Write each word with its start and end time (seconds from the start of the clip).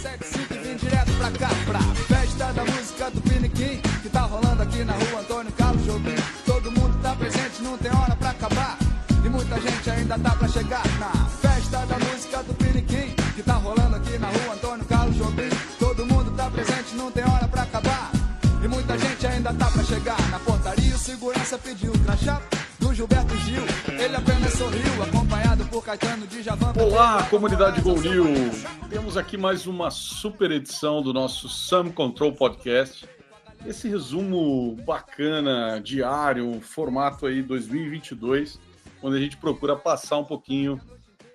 75 0.00 0.54
e 0.54 0.58
vim 0.58 0.76
direto 0.76 1.12
pra 1.18 1.30
cá, 1.32 1.50
pra 1.66 1.80
festa 2.08 2.52
da 2.54 2.64
música 2.64 3.10
do 3.10 3.20
Piniquim, 3.20 3.80
que 4.00 4.08
tá 4.08 4.22
rolando 4.22 4.62
aqui 4.62 4.82
na 4.82 4.94
rua 4.94 5.20
Antônio 5.20 5.52
Carlos 5.52 5.84
Jobim. 5.84 6.14
Todo 6.46 6.72
mundo 6.72 6.98
tá 7.02 7.14
presente, 7.14 7.62
não 7.62 7.76
tem 7.76 7.90
hora 7.94 8.16
pra 8.16 8.30
acabar. 8.30 8.78
E 9.22 9.28
muita 9.28 9.60
gente 9.60 9.90
ainda 9.90 10.18
tá 10.18 10.30
pra 10.30 10.48
chegar 10.48 10.82
na 10.98 11.10
festa 11.26 11.84
da 11.84 11.98
música 11.98 12.42
do 12.42 12.54
Piniquim, 12.54 13.14
que 13.36 13.42
tá 13.42 13.54
rolando 13.54 13.96
aqui 13.96 14.18
na 14.18 14.28
rua 14.28 14.54
Antônio 14.54 14.84
Carlos 14.86 15.16
Jobim. 15.16 15.50
Todo 15.78 16.06
mundo 16.06 16.30
tá 16.30 16.50
presente, 16.50 16.94
não 16.94 17.10
tem 17.10 17.24
hora 17.24 17.46
pra 17.46 17.62
acabar. 17.62 18.10
E 18.64 18.68
muita 18.68 18.96
gente 18.98 19.26
ainda 19.26 19.52
tá 19.52 19.66
pra 19.66 19.84
chegar 19.84 20.30
na 20.30 20.38
portaria. 20.38 20.94
O 20.94 20.98
segurança 20.98 21.58
pediu 21.58 21.92
crachá 22.06 22.40
do 22.78 22.94
Gilberto 22.94 23.36
Gil. 23.38 23.62
Ele 23.86 24.16
apenas 24.16 24.54
sorriu, 24.54 25.02
acompanhado 25.02 25.64
por 25.66 25.84
Caetano 25.84 26.26
de 26.26 26.42
Javan. 26.42 26.72
Olá, 26.78 27.26
comunidade 27.30 27.80
Gol 27.82 28.00
News. 28.00 28.64
Temos 29.10 29.26
aqui 29.26 29.36
mais 29.36 29.66
uma 29.66 29.90
super 29.90 30.52
edição 30.52 31.02
do 31.02 31.12
nosso 31.12 31.48
Sam 31.48 31.90
Control 31.90 32.32
Podcast. 32.32 33.08
Esse 33.66 33.88
resumo 33.88 34.76
bacana, 34.86 35.80
diário, 35.80 36.60
formato 36.60 37.26
aí 37.26 37.42
2022, 37.42 38.60
onde 39.02 39.16
a 39.16 39.20
gente 39.20 39.36
procura 39.36 39.74
passar 39.74 40.18
um 40.18 40.24
pouquinho 40.24 40.80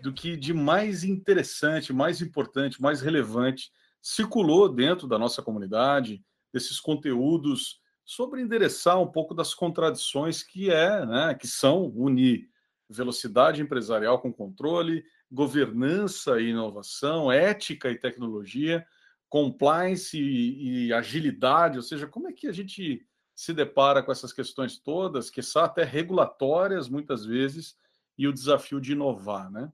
do 0.02 0.14
que 0.14 0.38
de 0.38 0.53
mais 0.53 1.03
interessante, 1.03 1.91
mais 1.91 2.22
importante, 2.22 2.81
mais 2.81 3.02
relevante 3.02 3.70
circulou 4.02 4.70
dentro 4.70 5.05
da 5.05 5.20
nossa 5.20 5.42
comunidade, 5.42 6.23
desses 6.53 6.80
conteúdos 6.80 7.81
sobre 8.05 8.42
endereçar 8.42 9.02
um 9.02 9.12
pouco 9.12 9.34
das 9.34 9.53
contradições 9.53 10.42
que 10.42 10.72
é, 10.72 11.05
né, 11.05 11.36
que 11.38 11.45
são 11.45 11.92
unir 11.94 12.48
velocidade 12.89 13.62
empresarial 13.62 14.22
com 14.22 14.31
controle, 14.31 15.03
governança 15.32 16.40
e 16.40 16.50
inovação, 16.50 17.32
ética 17.32 17.90
e 17.90 17.98
tecnologia, 17.98 18.86
compliance 19.28 20.18
e, 20.18 20.88
e, 20.88 20.94
agilidade, 20.94 21.78
ou 21.78 21.84
seja, 21.84 22.08
como 22.08 22.28
é 22.30 22.34
que 22.34 22.48
a 22.48 22.52
gente 22.52 23.06
se 23.36 23.54
depara 23.54 24.02
com 24.02 24.12
essas 24.12 24.32
questões 24.32 24.78
todas, 24.78 25.30
que 25.30 25.42
são 25.42 25.64
até 25.64 25.84
regulatórias 25.84 26.88
muitas 26.88 27.26
vezes, 27.26 27.76
e 28.17 28.28
o 28.28 28.34
desafio 28.34 28.80
de 28.80 28.94
inovar, 28.94 29.52
né? 29.52 29.72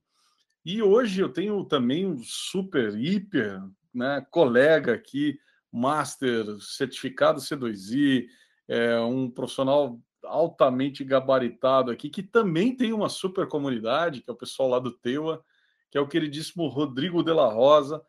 E 0.66 0.82
hoje 0.82 1.22
eu 1.22 1.30
tenho 1.30 1.64
também 1.66 2.06
um 2.06 2.24
super, 2.24 2.96
hiper, 2.98 3.62
né, 3.94 4.26
colega 4.30 4.94
aqui, 4.94 5.40
master, 5.72 6.46
certificado 6.60 7.40
C2I, 7.40 8.28
é, 8.68 9.00
um 9.00 9.30
profissional 9.30 10.00
altamente 10.32 11.04
gabaritado 11.04 11.92
aqui, 11.92 12.10
que 12.10 12.24
também 12.24 12.76
tem 12.76 12.94
uma 12.94 13.10
super 13.10 13.48
comunidade, 13.48 14.22
que 14.22 14.30
é 14.30 14.34
o 14.34 14.38
pessoal 14.38 14.70
lá 14.70 14.80
do 14.80 14.92
Teua, 14.92 15.44
que 15.90 15.98
é 15.98 16.02
o 16.02 16.08
queridíssimo 16.08 16.68
Rodrigo 16.68 17.24
de 17.24 17.34
la 17.34 17.48
Rosa. 17.48 18.02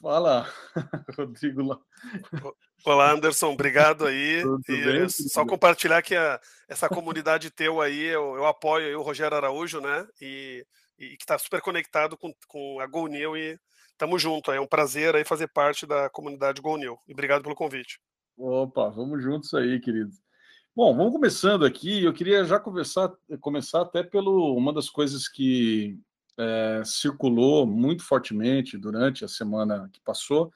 Fala, 0.00 0.48
Rodrigo. 1.18 1.84
Olá, 2.84 3.12
Anderson, 3.12 3.52
obrigado 3.52 4.06
aí. 4.06 4.42
Bem, 4.66 5.08
só 5.08 5.44
compartilhar 5.44 6.00
que 6.02 6.14
a, 6.14 6.40
essa 6.68 6.88
comunidade 6.88 7.50
teu 7.50 7.80
aí, 7.80 8.04
eu, 8.04 8.36
eu 8.36 8.46
apoio 8.46 8.86
aí 8.86 8.94
o 8.94 9.02
Rogério 9.02 9.36
Araújo, 9.36 9.80
né? 9.80 10.06
E, 10.20 10.64
e 10.98 11.16
que 11.16 11.22
está 11.22 11.38
super 11.38 11.60
conectado 11.60 12.16
com, 12.16 12.32
com 12.46 12.80
a 12.80 12.86
GoNew 12.86 13.36
e 13.36 13.58
Tamo 13.98 14.16
junto, 14.16 14.52
é 14.52 14.60
um 14.60 14.66
prazer 14.66 15.16
aí 15.16 15.24
fazer 15.24 15.48
parte 15.48 15.84
da 15.84 16.08
comunidade 16.08 16.62
Go 16.62 16.76
New. 16.76 16.96
E 17.08 17.12
obrigado 17.12 17.42
pelo 17.42 17.56
convite. 17.56 17.98
Opa, 18.36 18.88
vamos 18.90 19.20
juntos 19.20 19.52
aí, 19.54 19.80
querido. 19.80 20.12
Bom, 20.78 20.96
vamos 20.96 21.12
começando 21.12 21.64
aqui. 21.64 22.04
Eu 22.04 22.12
queria 22.12 22.44
já 22.44 22.60
conversar, 22.60 23.12
começar 23.40 23.80
até 23.80 24.00
pelo 24.00 24.54
uma 24.56 24.72
das 24.72 24.88
coisas 24.88 25.26
que 25.26 25.98
é, 26.38 26.82
circulou 26.84 27.66
muito 27.66 28.04
fortemente 28.04 28.78
durante 28.78 29.24
a 29.24 29.28
semana 29.28 29.90
que 29.92 30.00
passou, 30.00 30.52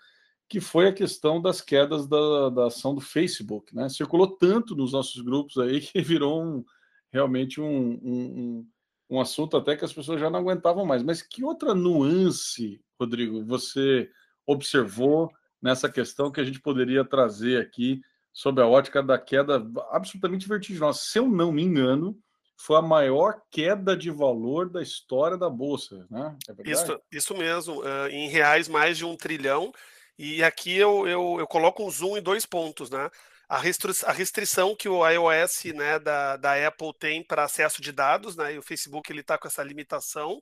que 0.48 0.60
foi 0.60 0.86
a 0.86 0.92
questão 0.92 1.42
das 1.42 1.60
quedas 1.60 2.06
da, 2.06 2.50
da 2.50 2.66
ação 2.68 2.94
do 2.94 3.00
Facebook, 3.00 3.74
né? 3.74 3.88
Circulou 3.88 4.28
tanto 4.28 4.76
nos 4.76 4.92
nossos 4.92 5.20
grupos 5.20 5.58
aí 5.58 5.80
que 5.80 6.00
virou 6.00 6.40
um, 6.40 6.64
realmente 7.12 7.60
um, 7.60 7.98
um, 8.00 8.68
um 9.10 9.20
assunto 9.20 9.56
até 9.56 9.74
que 9.76 9.84
as 9.84 9.92
pessoas 9.92 10.20
já 10.20 10.30
não 10.30 10.38
aguentavam 10.38 10.86
mais. 10.86 11.02
Mas 11.02 11.20
que 11.20 11.42
outra 11.42 11.74
nuance 11.74 12.80
Rodrigo, 12.96 13.44
você 13.44 14.08
observou 14.46 15.32
nessa 15.60 15.90
questão 15.90 16.30
que 16.30 16.40
a 16.40 16.44
gente 16.44 16.60
poderia 16.60 17.04
trazer 17.04 17.60
aqui 17.60 18.00
sobre 18.32 18.62
a 18.62 18.66
ótica 18.66 19.02
da 19.02 19.18
queda 19.18 19.62
absolutamente 19.90 20.48
vertiginosa. 20.48 20.98
Se 21.02 21.18
eu 21.18 21.28
não 21.28 21.52
me 21.52 21.62
engano, 21.62 22.18
foi 22.56 22.76
a 22.76 22.82
maior 22.82 23.42
queda 23.50 23.96
de 23.96 24.10
valor 24.10 24.70
da 24.70 24.80
história 24.80 25.36
da 25.36 25.50
Bolsa, 25.50 26.06
né? 26.10 26.36
É 26.48 26.70
isso, 26.70 27.00
isso 27.10 27.36
mesmo, 27.36 27.80
uh, 27.80 28.08
em 28.08 28.28
reais 28.28 28.68
mais 28.68 28.96
de 28.96 29.04
um 29.04 29.16
trilhão. 29.16 29.72
E 30.16 30.42
aqui 30.44 30.76
eu, 30.76 31.06
eu, 31.08 31.36
eu 31.40 31.46
coloco 31.46 31.84
um 31.84 31.90
zoom 31.90 32.16
em 32.16 32.22
dois 32.22 32.46
pontos, 32.46 32.88
né? 32.88 33.10
A, 33.48 33.58
restri 33.58 33.92
a 34.06 34.12
restrição 34.12 34.76
que 34.76 34.88
o 34.88 35.06
iOS 35.06 35.64
né, 35.74 35.98
da, 35.98 36.36
da 36.36 36.66
Apple 36.66 36.92
tem 36.98 37.22
para 37.22 37.44
acesso 37.44 37.82
de 37.82 37.92
dados, 37.92 38.36
né? 38.36 38.54
E 38.54 38.58
o 38.58 38.62
Facebook 38.62 39.10
ele 39.10 39.20
está 39.20 39.36
com 39.36 39.48
essa 39.48 39.62
limitação 39.62 40.40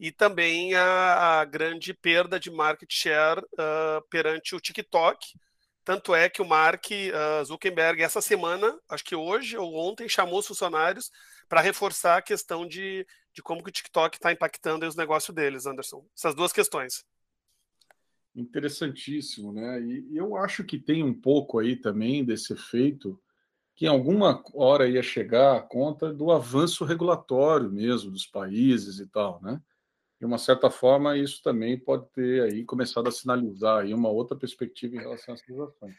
e 0.00 0.10
também 0.10 0.74
a, 0.74 1.40
a 1.40 1.44
grande 1.44 1.94
perda 1.94 2.38
de 2.38 2.50
market 2.50 2.92
share 2.92 3.40
uh, 3.40 4.02
perante 4.10 4.54
o 4.54 4.60
TikTok. 4.60 5.38
Tanto 5.84 6.14
é 6.14 6.30
que 6.30 6.40
o 6.40 6.46
Mark 6.46 6.86
uh, 6.90 7.44
Zuckerberg, 7.44 8.02
essa 8.02 8.22
semana, 8.22 8.78
acho 8.88 9.04
que 9.04 9.14
hoje 9.14 9.56
ou 9.56 9.74
ontem, 9.74 10.08
chamou 10.08 10.38
os 10.38 10.46
funcionários 10.46 11.10
para 11.48 11.60
reforçar 11.60 12.16
a 12.16 12.22
questão 12.22 12.66
de, 12.66 13.06
de 13.32 13.42
como 13.42 13.62
que 13.62 13.68
o 13.68 13.72
TikTok 13.72 14.16
está 14.16 14.32
impactando 14.32 14.86
os 14.86 14.96
negócios 14.96 15.34
deles, 15.34 15.66
Anderson. 15.66 16.04
Essas 16.16 16.34
duas 16.34 16.52
questões. 16.52 17.04
Interessantíssimo, 18.34 19.52
né? 19.52 19.80
E 19.82 20.16
eu 20.16 20.36
acho 20.36 20.64
que 20.64 20.78
tem 20.78 21.04
um 21.04 21.14
pouco 21.14 21.58
aí 21.58 21.76
também 21.76 22.24
desse 22.24 22.54
efeito 22.54 23.20
que 23.76 23.86
em 23.86 23.88
alguma 23.88 24.42
hora 24.54 24.88
ia 24.88 25.02
chegar 25.02 25.56
a 25.56 25.62
conta 25.62 26.12
do 26.12 26.30
avanço 26.30 26.84
regulatório 26.84 27.70
mesmo 27.70 28.10
dos 28.10 28.26
países 28.26 29.00
e 29.00 29.06
tal, 29.06 29.40
né? 29.42 29.60
De 30.24 30.26
uma 30.26 30.38
certa 30.38 30.70
forma, 30.70 31.18
isso 31.18 31.42
também 31.42 31.78
pode 31.78 32.06
ter 32.12 32.44
aí 32.44 32.64
começado 32.64 33.06
a 33.06 33.12
sinalizar 33.12 33.82
aí 33.82 33.92
uma 33.92 34.08
outra 34.08 34.34
perspectiva 34.34 34.96
em 34.96 35.00
relação 35.00 35.34
a 35.34 35.36
essas 35.36 35.60
ações. 35.60 35.94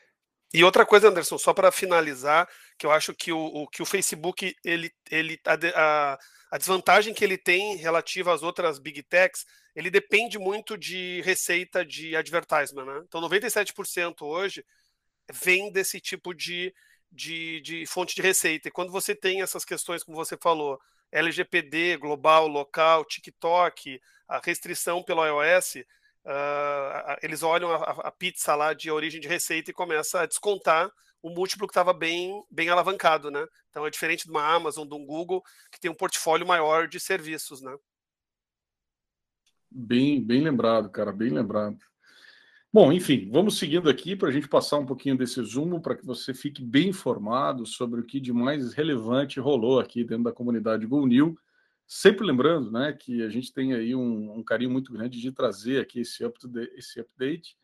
E 0.52 0.64
outra 0.64 0.84
coisa, 0.84 1.10
Anderson, 1.10 1.38
só 1.38 1.54
para 1.54 1.72
finalizar, 1.72 2.50
que 2.76 2.88
eu 2.88 2.92
acho 2.92 3.14
que 3.14 3.32
o, 3.32 3.38
o, 3.38 3.68
que 3.68 3.84
o 3.84 3.86
Facebook, 3.86 4.56
ele, 4.64 4.92
ele 5.12 5.40
a, 5.46 5.54
a, 5.76 6.18
a, 6.54 6.58
desvantagem 6.58 7.14
que 7.14 7.24
ele 7.24 7.38
tem 7.38 7.76
relativa 7.76 8.34
às 8.34 8.42
outras 8.42 8.80
big 8.80 9.04
techs, 9.04 9.46
ele 9.76 9.92
depende 9.92 10.40
muito 10.40 10.76
de 10.76 11.22
receita 11.22 11.86
de 11.86 12.16
advertisement, 12.16 12.86
né? 12.86 13.02
Então, 13.08 13.22
97% 13.22 14.24
hoje 14.24 14.66
vem 15.32 15.72
desse 15.72 16.02
tipo 16.02 16.34
de, 16.34 16.74
de, 17.12 17.62
de 17.62 17.86
fonte 17.86 18.16
de 18.16 18.24
receita. 18.24 18.70
E 18.70 18.72
quando 18.72 18.92
você 18.92 19.14
tem 19.14 19.44
essas 19.44 19.64
questões, 19.64 20.04
como 20.04 20.18
você 20.18 20.36
falou, 20.36 20.80
LGPD, 21.12 21.98
global, 21.98 22.48
local, 22.48 23.06
TikTok, 23.06 24.02
a 24.28 24.40
restrição 24.44 25.04
pelo 25.04 25.26
iOS, 25.26 25.76
uh, 26.26 27.18
eles 27.22 27.44
olham 27.44 27.72
a, 27.72 27.78
a, 27.78 28.12
pizza 28.12 28.56
lá 28.56 28.74
de 28.74 28.90
origem 28.92 29.22
de 29.22 29.28
receita 29.28 29.72
e 29.72 29.74
começa 29.74 30.22
a 30.22 30.26
descontar 30.26 30.92
o 31.22 31.30
múltiplo 31.30 31.68
que 31.68 31.72
estava 31.72 31.94
bem, 31.94 32.44
bem 32.52 32.70
alavancado, 32.70 33.32
né? 33.32 33.46
Então 33.70 33.86
é 33.86 33.90
diferente 33.90 34.26
de 34.26 34.32
uma 34.32 34.46
Amazon, 34.46 34.88
de 34.88 34.94
um 34.94 35.06
Google, 35.06 35.44
que 35.72 35.80
tem 35.80 35.90
um 35.90 35.96
portfólio 35.96 36.46
maior 36.46 36.88
de 36.88 37.00
serviços, 37.00 37.62
né? 37.62 37.76
Bem, 39.70 40.24
bem 40.24 40.42
lembrado, 40.42 40.90
cara, 40.90 41.12
bem 41.12 41.30
lembrado. 41.30 41.78
Bom, 42.76 42.92
enfim, 42.92 43.30
vamos 43.32 43.58
seguindo 43.58 43.90
aqui 43.90 44.18
para 44.18 44.28
a 44.28 44.32
gente 44.34 44.50
passar 44.50 44.78
um 44.78 44.86
pouquinho 44.86 45.18
desse 45.18 45.40
resumo 45.40 45.80
para 45.80 45.96
que 45.96 46.06
você 46.06 46.34
fique 46.34 46.62
bem 46.62 46.90
informado 46.90 47.66
sobre 47.66 48.02
o 48.02 48.04
que 48.04 48.20
de 48.20 48.34
mais 48.34 48.74
relevante 48.74 49.40
rolou 49.40 49.80
aqui 49.80 50.04
dentro 50.04 50.26
da 50.26 50.34
comunidade 50.34 50.86
GoNew. 50.86 51.38
Sempre 51.88 52.28
lembrando 52.28 52.70
né, 52.70 52.92
que 52.92 53.24
a 53.24 53.30
gente 53.30 53.54
tem 53.54 53.74
aí 53.74 53.96
um, 53.96 54.40
um 54.40 54.44
carinho 54.44 54.72
muito 54.72 54.92
grande 54.92 55.22
de 55.22 55.32
trazer 55.32 55.80
aqui 55.80 56.02
esse, 56.02 56.26
up 56.26 56.38
esse 56.76 57.00
update, 57.00 57.58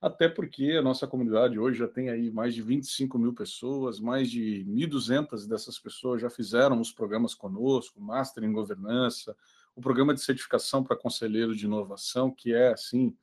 até 0.00 0.30
porque 0.30 0.72
a 0.78 0.82
nossa 0.82 1.06
comunidade 1.06 1.58
hoje 1.58 1.80
já 1.80 1.86
tem 1.86 2.08
aí 2.08 2.30
mais 2.30 2.54
de 2.54 2.62
25 2.62 3.18
mil 3.18 3.34
pessoas, 3.34 4.00
mais 4.00 4.30
de 4.30 4.64
1.200 4.66 5.46
dessas 5.46 5.78
pessoas 5.78 6.22
já 6.22 6.30
fizeram 6.30 6.80
os 6.80 6.90
programas 6.90 7.34
conosco, 7.34 8.00
Master 8.00 8.42
em 8.42 8.52
Governança, 8.54 9.36
o 9.76 9.82
programa 9.82 10.14
de 10.14 10.22
certificação 10.22 10.82
para 10.82 10.96
conselheiro 10.96 11.54
de 11.54 11.66
inovação, 11.66 12.30
que 12.30 12.54
é, 12.54 12.72
assim, 12.72 13.14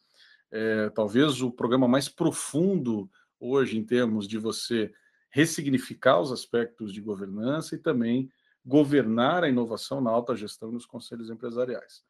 é, 0.51 0.89
talvez 0.89 1.42
o 1.42 1.51
programa 1.51 1.88
mais 1.88 2.09
profundo 2.09 3.09
hoje 3.39 3.77
em 3.77 3.83
termos 3.83 4.27
de 4.27 4.38
você 4.38 4.92
ressignificar 5.30 6.19
os 6.19 6.31
aspectos 6.31 6.94
de 6.94 7.01
governança 7.01 7.75
e 7.75 7.80
também 7.80 8.30
governar 8.65 9.44
a 9.44 9.50
inovação 9.50 10.01
na 10.01 10.12
alta 10.12 10.36
gestão 10.36 10.71
nos 10.71 10.86
conselhos 10.86 11.30
empresariais. 11.30 12.03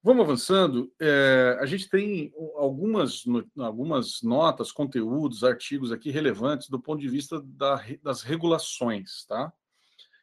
Vamos 0.00 0.22
avançando. 0.22 0.92
É, 1.00 1.58
a 1.60 1.66
gente 1.66 1.88
tem 1.88 2.32
algumas, 2.54 3.24
algumas 3.58 4.22
notas, 4.22 4.70
conteúdos, 4.70 5.42
artigos 5.42 5.90
aqui 5.90 6.10
relevantes 6.10 6.68
do 6.68 6.78
ponto 6.78 7.00
de 7.00 7.08
vista 7.08 7.40
da, 7.42 7.82
das 8.02 8.22
regulações, 8.22 9.24
tá? 9.26 9.52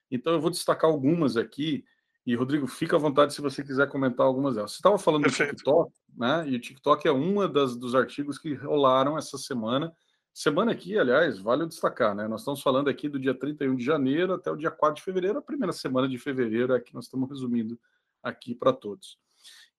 Então 0.09 0.33
eu 0.33 0.39
vou 0.39 0.49
destacar 0.49 0.89
algumas 0.89 1.35
aqui 1.35 1.83
E, 2.25 2.35
Rodrigo, 2.35 2.65
fica 2.65 2.95
à 2.95 2.99
vontade 2.99 3.33
se 3.33 3.41
você 3.41 3.63
quiser 3.63 3.87
comentar 3.87 4.25
algumas 4.25 4.55
delas. 4.55 4.71
Você 4.71 4.77
estava 4.77 4.97
falando 4.97 5.23
Perfeito. 5.23 5.51
do 5.51 5.55
TikTok, 5.57 5.93
né? 6.17 6.47
E 6.47 6.55
o 6.55 6.59
TikTok 6.59 7.07
é 7.07 7.11
uma 7.11 7.47
das, 7.47 7.77
dos 7.77 7.93
artigos 7.93 8.39
que 8.39 8.53
rolaram 8.55 9.15
essa 9.17 9.37
semana. 9.37 9.93
Semana 10.33 10.71
aqui, 10.71 10.97
aliás, 10.97 11.39
vale 11.39 11.67
destacar, 11.67 12.15
né? 12.15 12.27
Nós 12.27 12.41
estamos 12.41 12.61
falando 12.61 12.89
aqui 12.89 13.07
do 13.07 13.19
dia 13.19 13.33
31 13.33 13.75
de 13.75 13.85
janeiro 13.85 14.33
até 14.33 14.51
o 14.51 14.57
dia 14.57 14.71
4 14.71 14.95
de 14.95 15.03
fevereiro, 15.03 15.37
a 15.37 15.41
primeira 15.41 15.71
semana 15.71 16.09
de 16.09 16.17
fevereiro 16.17 16.73
é 16.73 16.79
que 16.79 16.93
nós 16.93 17.05
estamos 17.05 17.29
resumindo 17.29 17.79
aqui 18.23 18.55
para 18.55 18.73
todos. 18.73 19.19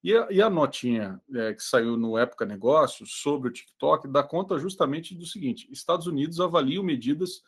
E 0.01 0.15
a, 0.15 0.27
e 0.31 0.41
a 0.41 0.49
notinha 0.49 1.21
é, 1.35 1.53
que 1.53 1.61
saiu 1.61 1.97
no 1.97 2.17
Época 2.17 2.45
Negócios 2.45 3.19
sobre 3.21 3.49
o 3.49 3.51
TikTok 3.51 4.07
dá 4.07 4.23
conta 4.23 4.57
justamente 4.57 5.13
do 5.13 5.25
seguinte: 5.25 5.67
Estados 5.69 6.07
Unidos 6.07 6.39
avaliam 6.39 6.81
medidas 6.81 7.43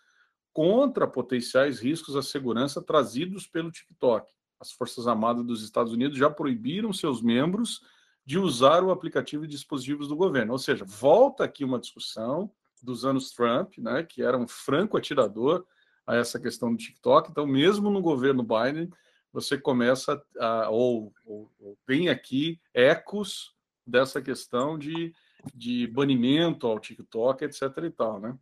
contra 0.51 1.07
potenciais 1.07 1.79
riscos 1.79 2.17
à 2.17 2.21
segurança 2.21 2.81
trazidos 2.81 3.47
pelo 3.47 3.71
TikTok. 3.71 4.29
As 4.59 4.71
Forças 4.71 5.07
Armadas 5.07 5.45
dos 5.45 5.63
Estados 5.63 5.93
Unidos 5.93 6.17
já 6.17 6.29
proibiram 6.29 6.91
seus 6.91 7.21
membros 7.21 7.81
de 8.25 8.37
usar 8.37 8.83
o 8.83 8.91
aplicativo 8.91 9.45
e 9.45 9.47
dispositivos 9.47 10.07
do 10.07 10.15
governo. 10.15 10.51
Ou 10.51 10.59
seja, 10.59 10.85
volta 10.85 11.43
aqui 11.43 11.63
uma 11.63 11.79
discussão 11.79 12.51
dos 12.81 13.03
anos 13.03 13.31
Trump, 13.31 13.77
né, 13.77 14.03
que 14.03 14.21
era 14.21 14.37
um 14.37 14.47
franco 14.47 14.97
atirador 14.97 15.65
a 16.05 16.15
essa 16.15 16.39
questão 16.39 16.71
do 16.71 16.77
TikTok. 16.77 17.29
Então, 17.29 17.45
mesmo 17.45 17.89
no 17.89 18.01
governo 18.01 18.43
Biden, 18.43 18.89
você 19.31 19.57
começa 19.57 20.21
a, 20.39 20.69
ou, 20.69 21.13
ou, 21.23 21.51
ou 21.59 21.77
tem 21.85 22.09
aqui 22.09 22.59
ecos 22.73 23.53
dessa 23.85 24.21
questão 24.21 24.77
de, 24.77 25.13
de 25.53 25.87
banimento 25.87 26.67
ao 26.67 26.79
TikTok, 26.79 27.45
etc. 27.45 27.61
e 27.83 27.91
tal, 27.91 28.19
né? 28.19 28.37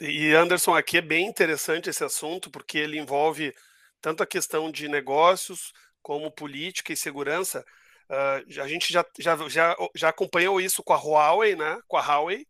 E 0.00 0.32
Anderson, 0.34 0.74
aqui 0.74 0.96
é 0.96 1.02
bem 1.02 1.26
interessante 1.26 1.88
esse 1.88 2.02
assunto, 2.02 2.50
porque 2.50 2.78
ele 2.78 2.98
envolve 2.98 3.54
tanto 4.04 4.22
a 4.22 4.26
questão 4.26 4.70
de 4.70 4.86
negócios 4.86 5.72
como 6.02 6.30
política 6.30 6.92
e 6.92 6.96
segurança. 6.96 7.64
Uh, 8.10 8.60
a 8.60 8.68
gente 8.68 8.92
já, 8.92 9.02
já, 9.18 9.34
já, 9.48 9.74
já 9.94 10.08
acompanhou 10.10 10.60
isso 10.60 10.82
com 10.82 10.92
a 10.92 10.98
Huawei, 10.98 11.56
né? 11.56 11.80
Com 11.88 11.96
a 11.96 12.06
Huawei, 12.06 12.46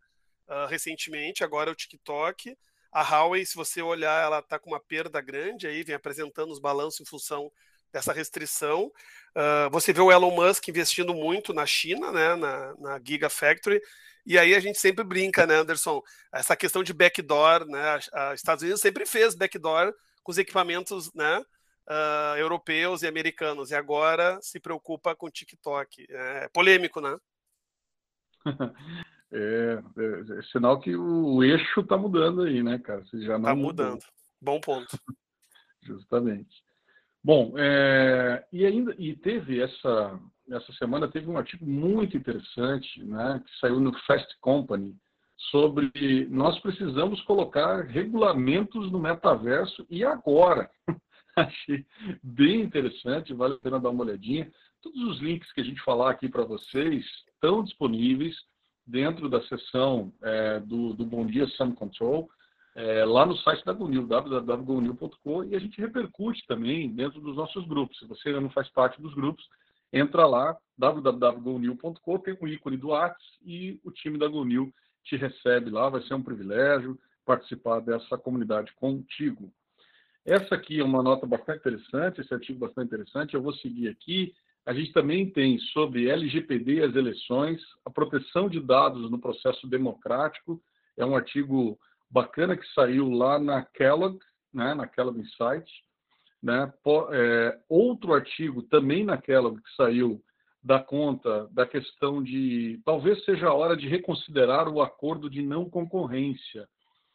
uh, 0.48 0.66
recentemente, 0.66 1.44
agora 1.44 1.70
o 1.70 1.74
TikTok. 1.76 2.58
A 2.90 3.02
Huawei, 3.02 3.46
se 3.46 3.54
você 3.54 3.80
olhar, 3.80 4.20
ela 4.24 4.40
está 4.40 4.58
com 4.58 4.70
uma 4.70 4.80
perda 4.80 5.20
grande 5.20 5.68
aí, 5.68 5.84
vem 5.84 5.94
apresentando 5.94 6.50
os 6.50 6.58
balanços 6.58 7.02
em 7.02 7.08
função 7.08 7.48
dessa 7.92 8.12
restrição. 8.12 8.90
Uh, 9.36 9.70
você 9.70 9.92
vê 9.92 10.00
o 10.00 10.10
Elon 10.10 10.32
Musk 10.32 10.66
investindo 10.66 11.14
muito 11.14 11.54
na 11.54 11.64
China, 11.66 12.10
né, 12.10 12.34
na, 12.34 12.74
na 12.80 13.00
Gigafactory, 13.00 13.80
e 14.26 14.36
aí 14.36 14.56
a 14.56 14.60
gente 14.60 14.80
sempre 14.80 15.04
brinca, 15.04 15.46
né, 15.46 15.54
Anderson? 15.54 16.02
Essa 16.32 16.56
questão 16.56 16.82
de 16.82 16.92
backdoor, 16.92 17.64
né? 17.64 17.96
Os 18.32 18.40
Estados 18.40 18.62
Unidos 18.62 18.80
sempre 18.80 19.06
fez 19.06 19.36
backdoor 19.36 19.94
com 20.24 20.32
os 20.32 20.38
equipamentos, 20.38 21.12
né? 21.14 21.38
Uh, 21.86 22.38
europeus 22.38 23.02
e 23.02 23.06
americanos, 23.06 23.70
e 23.70 23.74
agora 23.74 24.38
se 24.40 24.58
preocupa 24.58 25.14
com 25.14 25.26
o 25.26 25.30
TikTok. 25.30 26.06
É 26.08 26.48
polêmico, 26.48 27.00
né? 27.00 27.16
É, 29.36 29.82
é, 29.98 30.38
é, 30.38 30.42
sinal 30.52 30.78
que 30.78 30.94
o, 30.94 31.34
o 31.34 31.42
eixo 31.42 31.80
está 31.80 31.96
mudando 31.96 32.42
aí, 32.42 32.62
né, 32.62 32.78
cara? 32.78 33.04
Você 33.04 33.20
já 33.22 33.32
não 33.32 33.40
Está 33.40 33.54
mudando. 33.56 34.04
Bom 34.40 34.60
ponto. 34.60 34.96
Justamente. 35.82 36.62
Bom, 37.20 37.52
é, 37.58 38.46
e 38.52 38.64
ainda 38.64 38.94
e 38.96 39.16
teve 39.16 39.60
essa 39.60 40.20
essa 40.48 40.72
semana 40.74 41.10
teve 41.10 41.28
um 41.28 41.36
artigo 41.36 41.66
muito 41.66 42.16
interessante, 42.16 43.02
né, 43.02 43.42
que 43.44 43.58
saiu 43.58 43.80
no 43.80 43.92
Fast 44.06 44.28
Company 44.40 44.94
sobre 45.50 46.26
nós 46.30 46.58
precisamos 46.60 47.20
colocar 47.22 47.84
regulamentos 47.86 48.90
no 48.90 48.98
metaverso 48.98 49.86
e 49.90 50.04
agora. 50.04 50.70
Achei 51.36 51.84
bem 52.22 52.60
interessante, 52.60 53.34
vale 53.34 53.54
a 53.54 53.58
pena 53.58 53.80
dar 53.80 53.90
uma 53.90 54.04
olhadinha. 54.04 54.50
Todos 54.80 55.02
os 55.02 55.20
links 55.20 55.50
que 55.52 55.60
a 55.60 55.64
gente 55.64 55.82
falar 55.82 56.10
aqui 56.10 56.28
para 56.28 56.44
vocês 56.44 57.04
estão 57.32 57.64
disponíveis 57.64 58.36
dentro 58.86 59.28
da 59.28 59.42
seção 59.42 60.12
é, 60.22 60.60
do, 60.60 60.92
do 60.92 61.04
Bom 61.04 61.26
Dia 61.26 61.46
Sun 61.48 61.72
Control, 61.72 62.28
é, 62.76 63.04
lá 63.04 63.24
no 63.24 63.36
site 63.38 63.64
da 63.64 63.72
GoNew, 63.72 64.06
www.gonil.com, 64.06 65.44
e 65.44 65.54
a 65.54 65.58
gente 65.58 65.80
repercute 65.80 66.44
também 66.46 66.90
dentro 66.92 67.20
dos 67.20 67.36
nossos 67.36 67.66
grupos. 67.66 67.98
Se 67.98 68.06
você 68.06 68.28
ainda 68.28 68.40
não 68.40 68.50
faz 68.50 68.68
parte 68.70 69.00
dos 69.00 69.14
grupos, 69.14 69.44
entra 69.92 70.26
lá, 70.26 70.56
www.gonil.com, 70.76 72.18
tem 72.18 72.36
o 72.40 72.48
ícone 72.48 72.76
do 72.76 72.88
Whats 72.88 73.24
e 73.44 73.80
o 73.84 73.90
time 73.90 74.18
da 74.18 74.28
GoNew 74.28 74.72
te 75.04 75.16
recebe 75.16 75.70
lá, 75.70 75.88
vai 75.88 76.02
ser 76.02 76.14
um 76.14 76.22
privilégio 76.22 76.98
participar 77.24 77.80
dessa 77.80 78.18
comunidade 78.18 78.72
contigo. 78.74 79.52
Essa 80.24 80.54
aqui 80.54 80.80
é 80.80 80.84
uma 80.84 81.02
nota 81.02 81.26
bastante 81.26 81.60
interessante, 81.60 82.20
esse 82.20 82.32
artigo 82.32 82.58
bastante 82.58 82.86
interessante, 82.86 83.34
eu 83.34 83.42
vou 83.42 83.54
seguir 83.54 83.88
aqui 83.88 84.34
a 84.66 84.72
gente 84.72 84.92
também 84.92 85.28
tem 85.28 85.58
sobre 85.58 86.08
LGPD 86.08 86.76
e 86.76 86.82
as 86.82 86.94
eleições, 86.94 87.60
a 87.84 87.90
proteção 87.90 88.48
de 88.48 88.60
dados 88.60 89.10
no 89.10 89.18
processo 89.18 89.66
democrático. 89.66 90.60
É 90.96 91.04
um 91.04 91.14
artigo 91.14 91.78
bacana 92.10 92.56
que 92.56 92.66
saiu 92.72 93.10
lá 93.10 93.38
na 93.38 93.62
Kellogg, 93.62 94.18
né, 94.52 94.72
na 94.72 94.86
Kellogg 94.86 95.20
Insights. 95.20 95.70
Né? 96.42 96.72
É, 97.12 97.58
outro 97.68 98.14
artigo 98.14 98.62
também 98.62 99.04
na 99.04 99.18
Kellogg 99.18 99.60
que 99.60 99.74
saiu 99.76 100.22
dá 100.64 100.80
conta 100.80 101.46
da 101.52 101.66
questão 101.66 102.22
de 102.22 102.80
talvez 102.86 103.22
seja 103.24 103.48
a 103.48 103.54
hora 103.54 103.76
de 103.76 103.86
reconsiderar 103.86 104.66
o 104.66 104.80
acordo 104.80 105.28
de 105.28 105.42
não 105.42 105.68
concorrência, 105.68 106.66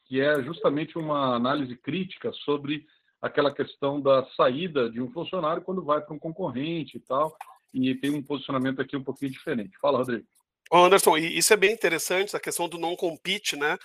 que 0.06 0.22
é 0.22 0.44
justamente 0.44 0.98
uma 1.00 1.36
análise 1.36 1.76
crítica 1.76 2.32
sobre 2.46 2.86
aquela 3.20 3.54
questão 3.54 4.00
da 4.00 4.24
saída 4.38 4.90
de 4.90 5.02
um 5.02 5.12
funcionário 5.12 5.64
quando 5.64 5.84
vai 5.84 6.00
para 6.00 6.14
um 6.14 6.20
concorrente 6.20 6.98
e 6.98 7.00
tal, 7.00 7.36
e 7.74 7.96
tem 7.96 8.12
um 8.12 8.22
posicionamento 8.22 8.82
aqui 8.82 8.96
um 8.96 9.04
pouquinho 9.04 9.32
diferente. 9.32 9.78
Fala, 9.82 9.98
Rodrigo. 9.98 10.26
Anderson, 10.72 11.18
isso 11.18 11.52
é 11.52 11.58
bem 11.58 11.74
interessante, 11.74 12.36
a 12.36 12.40
questão 12.40 12.70
do 12.70 12.78
não 12.78 12.96
compete, 12.96 13.56
né? 13.56 13.78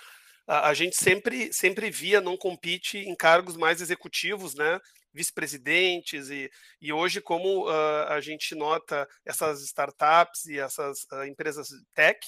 A 0.47 0.75
gente 0.75 0.95
sempre, 0.95 1.51
sempre 1.51 1.89
via 1.89 2.21
não 2.21 2.37
compete 2.37 2.99
em 2.99 3.15
cargos 3.15 3.57
mais 3.57 3.81
executivos, 3.81 4.53
né? 4.53 4.79
Vice-presidentes, 5.15 6.29
e, 6.29 6.51
e 6.81 6.91
hoje, 6.91 7.21
como 7.21 7.69
uh, 7.69 8.07
a 8.09 8.19
gente 8.19 8.53
nota 8.53 9.07
essas 9.25 9.61
startups 9.63 10.45
e 10.45 10.59
essas 10.59 11.07
uh, 11.13 11.23
empresas 11.23 11.69
tech, 11.93 12.19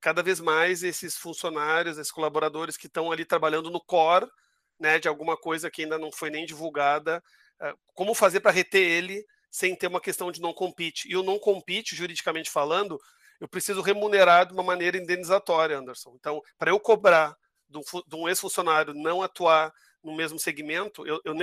cada 0.00 0.22
vez 0.22 0.38
mais 0.38 0.84
esses 0.84 1.16
funcionários, 1.16 1.98
esses 1.98 2.12
colaboradores 2.12 2.76
que 2.76 2.86
estão 2.86 3.10
ali 3.10 3.24
trabalhando 3.24 3.70
no 3.70 3.80
core, 3.80 4.30
né, 4.78 4.98
de 4.98 5.08
alguma 5.08 5.36
coisa 5.36 5.70
que 5.70 5.82
ainda 5.82 5.98
não 5.98 6.12
foi 6.12 6.30
nem 6.30 6.46
divulgada, 6.46 7.22
uh, 7.60 7.76
como 7.92 8.14
fazer 8.14 8.40
para 8.40 8.52
reter 8.52 8.82
ele 8.82 9.24
sem 9.50 9.76
ter 9.76 9.88
uma 9.88 10.00
questão 10.00 10.30
de 10.30 10.40
não 10.40 10.54
compete. 10.54 11.10
E 11.10 11.16
o 11.16 11.22
não 11.22 11.38
compete, 11.38 11.94
juridicamente 11.94 12.50
falando, 12.50 12.98
eu 13.38 13.48
preciso 13.48 13.82
remunerar 13.82 14.46
de 14.46 14.52
uma 14.52 14.62
maneira 14.62 14.96
indenizatória, 14.96 15.76
Anderson. 15.76 16.14
Então, 16.14 16.40
para 16.56 16.70
eu 16.70 16.80
cobrar 16.80 17.36
de 17.68 18.16
um, 18.16 18.28
ex-funcionário 18.28 18.94
não 18.94 19.22
atuar 19.22 19.72
no 20.02 20.14
mesmo 20.14 20.38
segmento, 20.38 21.06
eu, 21.06 21.20
eu, 21.24 21.34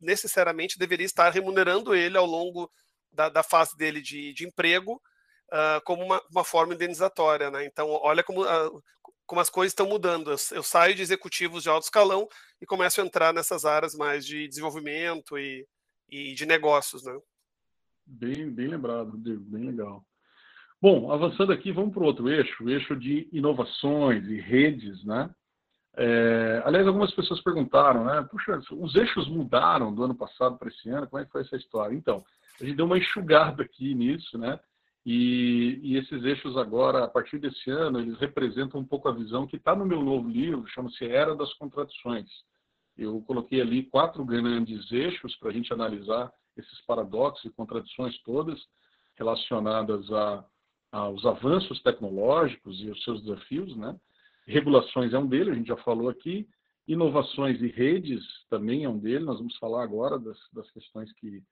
necessariamente 0.00 0.78
deveria 0.78 1.06
estar 1.06 1.30
remunerando 1.30 1.94
ele 1.94 2.16
ao 2.16 2.26
longo 2.26 2.70
da, 3.12 3.28
da 3.28 3.42
fase 3.42 3.76
dele 3.76 4.00
de, 4.00 4.32
de 4.32 4.46
emprego 4.46 5.00
uh, 5.52 5.82
como 5.84 6.04
uma, 6.04 6.20
uma, 6.30 6.44
forma 6.44 6.74
indenizatória. 6.74 7.50
Né? 7.50 7.64
Então, 7.64 7.88
olha 7.88 8.22
como, 8.22 8.42
uh, 8.42 8.82
como 9.26 9.40
as 9.40 9.50
coisas 9.50 9.72
estão 9.72 9.86
mudando. 9.86 10.30
Eu, 10.30 10.36
eu, 10.52 10.62
saio 10.62 10.94
de 10.94 11.02
executivos 11.02 11.62
de 11.62 11.68
alto 11.68 11.84
escalão 11.84 12.28
e 12.60 12.66
começo 12.66 13.00
a 13.00 13.04
entrar 13.04 13.32
nessas 13.32 13.64
áreas 13.64 13.94
mais 13.94 14.26
de 14.26 14.46
desenvolvimento 14.48 15.38
e, 15.38 15.66
e 16.08 16.34
de 16.34 16.46
negócios, 16.46 17.04
né? 17.04 17.18
Bem, 18.04 18.50
bem 18.50 18.68
lembrado, 18.68 19.12
bem 19.16 19.64
legal. 19.64 20.04
Bom, 20.80 21.12
avançando 21.12 21.52
aqui, 21.52 21.70
vamos 21.70 21.94
para 21.94 22.02
o 22.02 22.06
outro 22.06 22.28
eixo, 22.28 22.64
o 22.64 22.68
eixo 22.68 22.96
de 22.96 23.28
inovações 23.32 24.26
e 24.26 24.40
redes, 24.40 25.04
né? 25.04 25.30
É, 25.94 26.62
aliás, 26.64 26.86
algumas 26.86 27.12
pessoas 27.12 27.42
perguntaram, 27.42 28.04
né? 28.04 28.26
Puxa, 28.30 28.60
os 28.72 28.94
eixos 28.94 29.28
mudaram 29.28 29.94
do 29.94 30.04
ano 30.04 30.14
passado 30.14 30.56
para 30.56 30.68
esse 30.68 30.88
ano, 30.88 31.06
como 31.06 31.22
é 31.22 31.26
que 31.26 31.32
foi 31.32 31.42
essa 31.42 31.56
história? 31.56 31.94
Então, 31.94 32.24
a 32.60 32.64
gente 32.64 32.76
deu 32.76 32.86
uma 32.86 32.98
enxugada 32.98 33.62
aqui 33.62 33.94
nisso, 33.94 34.38
né? 34.38 34.58
E, 35.04 35.80
e, 35.82 35.96
esses 35.96 36.22
eixos 36.22 36.56
agora, 36.56 37.04
a 37.04 37.08
partir 37.08 37.38
desse 37.38 37.68
ano, 37.70 37.98
eles 37.98 38.18
representam 38.20 38.80
um 38.80 38.84
pouco 38.84 39.08
a 39.08 39.12
visão 39.12 39.46
que 39.46 39.56
está 39.56 39.74
no 39.74 39.84
meu 39.84 40.00
novo 40.00 40.28
livro, 40.28 40.66
chama-se 40.68 41.04
Era 41.04 41.34
das 41.34 41.52
Contradições. 41.54 42.30
Eu 42.96 43.20
coloquei 43.22 43.60
ali 43.60 43.82
quatro 43.84 44.24
grandes 44.24 44.90
eixos 44.92 45.34
para 45.36 45.50
a 45.50 45.52
gente 45.52 45.72
analisar 45.72 46.32
esses 46.56 46.80
paradoxos 46.82 47.44
e 47.44 47.50
contradições 47.50 48.16
todas 48.22 48.60
relacionadas 49.16 50.10
a, 50.12 50.44
aos 50.92 51.24
avanços 51.26 51.82
tecnológicos 51.82 52.80
e 52.80 52.90
os 52.90 53.02
seus 53.02 53.22
desafios, 53.22 53.74
né? 53.76 53.98
Regulações 54.46 55.12
é 55.12 55.18
um 55.18 55.26
deles, 55.26 55.48
a 55.48 55.56
gente 55.56 55.68
já 55.68 55.76
falou 55.78 56.08
aqui. 56.08 56.48
Inovações 56.86 57.60
e 57.60 57.68
redes 57.68 58.24
também 58.50 58.84
é 58.84 58.88
um 58.88 58.98
deles. 58.98 59.26
Nós 59.26 59.38
vamos 59.38 59.56
falar 59.56 59.84
agora 59.84 60.18
das, 60.18 60.38
das 60.52 60.70
questões 60.70 61.12
que 61.12 61.42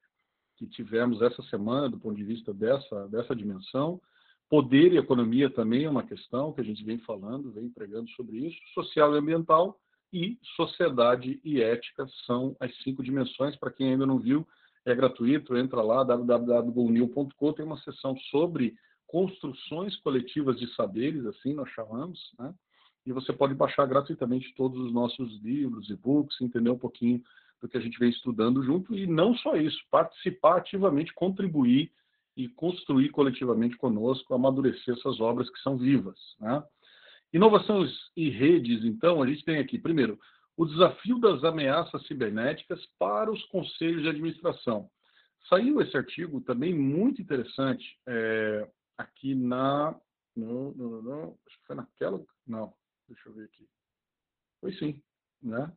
que 0.60 0.66
tivemos 0.66 1.22
essa 1.22 1.42
semana 1.44 1.88
do 1.88 1.98
ponto 1.98 2.14
de 2.14 2.22
vista 2.22 2.52
dessa, 2.52 3.08
dessa 3.08 3.34
dimensão. 3.34 3.98
Poder 4.46 4.92
e 4.92 4.98
economia 4.98 5.48
também 5.48 5.84
é 5.84 5.90
uma 5.90 6.06
questão 6.06 6.52
que 6.52 6.60
a 6.60 6.64
gente 6.64 6.84
vem 6.84 6.98
falando, 6.98 7.50
vem 7.50 7.70
pregando 7.70 8.10
sobre 8.10 8.46
isso. 8.46 8.58
Social 8.74 9.14
e 9.14 9.18
ambiental 9.18 9.80
e 10.12 10.38
sociedade 10.54 11.40
e 11.42 11.62
ética 11.62 12.06
são 12.26 12.54
as 12.60 12.76
cinco 12.82 13.02
dimensões. 13.02 13.56
Para 13.56 13.70
quem 13.70 13.92
ainda 13.92 14.04
não 14.04 14.18
viu, 14.18 14.46
é 14.84 14.94
gratuito, 14.94 15.56
entra 15.56 15.80
lá, 15.80 16.04
www.golnew.com, 16.04 17.52
tem 17.54 17.64
uma 17.64 17.78
seção 17.78 18.14
sobre 18.30 18.74
construções 19.06 19.96
coletivas 20.00 20.58
de 20.58 20.66
saberes, 20.74 21.24
assim 21.24 21.54
nós 21.54 21.70
chamamos, 21.70 22.20
né? 22.38 22.52
E 23.06 23.12
você 23.12 23.32
pode 23.32 23.54
baixar 23.54 23.86
gratuitamente 23.86 24.54
todos 24.54 24.78
os 24.78 24.92
nossos 24.92 25.40
livros, 25.42 25.88
e-books, 25.90 26.40
entender 26.40 26.70
um 26.70 26.78
pouquinho 26.78 27.22
do 27.60 27.68
que 27.68 27.76
a 27.76 27.80
gente 27.80 27.98
vem 27.98 28.10
estudando 28.10 28.62
junto 28.62 28.94
e 28.94 29.06
não 29.06 29.34
só 29.34 29.56
isso, 29.56 29.78
participar 29.90 30.58
ativamente, 30.58 31.12
contribuir 31.14 31.90
e 32.36 32.48
construir 32.48 33.10
coletivamente 33.10 33.76
conosco, 33.76 34.34
amadurecer 34.34 34.94
essas 34.94 35.20
obras 35.20 35.50
que 35.50 35.60
são 35.60 35.76
vivas. 35.76 36.18
Né? 36.40 36.62
Inovações 37.32 37.90
e 38.16 38.30
redes, 38.30 38.84
então, 38.84 39.22
a 39.22 39.26
gente 39.26 39.44
tem 39.44 39.58
aqui, 39.58 39.78
primeiro, 39.78 40.18
o 40.56 40.64
desafio 40.64 41.18
das 41.18 41.42
ameaças 41.44 42.06
cibernéticas 42.06 42.80
para 42.98 43.30
os 43.30 43.42
conselhos 43.46 44.02
de 44.02 44.08
administração. 44.08 44.90
Saiu 45.48 45.80
esse 45.80 45.96
artigo 45.96 46.40
também 46.40 46.74
muito 46.74 47.20
interessante 47.22 47.98
é, 48.06 48.68
aqui 48.96 49.34
na. 49.34 49.94
No, 50.36 50.72
no, 50.72 51.02
no, 51.02 51.38
acho 51.46 51.58
que 51.58 51.66
foi 51.66 51.76
naquela. 51.76 52.22
Não, 52.46 52.72
deixa 53.10 53.28
eu 53.28 53.34
ver 53.34 53.44
aqui. 53.44 53.68
Foi 54.60 54.72
sim, 54.74 55.02
né? 55.42 55.70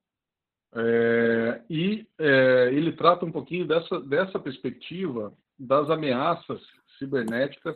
É, 0.75 1.61
e 1.69 2.07
é, 2.19 2.69
ele 2.71 2.93
trata 2.93 3.25
um 3.25 3.31
pouquinho 3.31 3.67
dessa, 3.67 3.99
dessa 4.01 4.39
perspectiva 4.39 5.33
das 5.57 5.89
ameaças 5.89 6.59
cibernéticas 6.97 7.75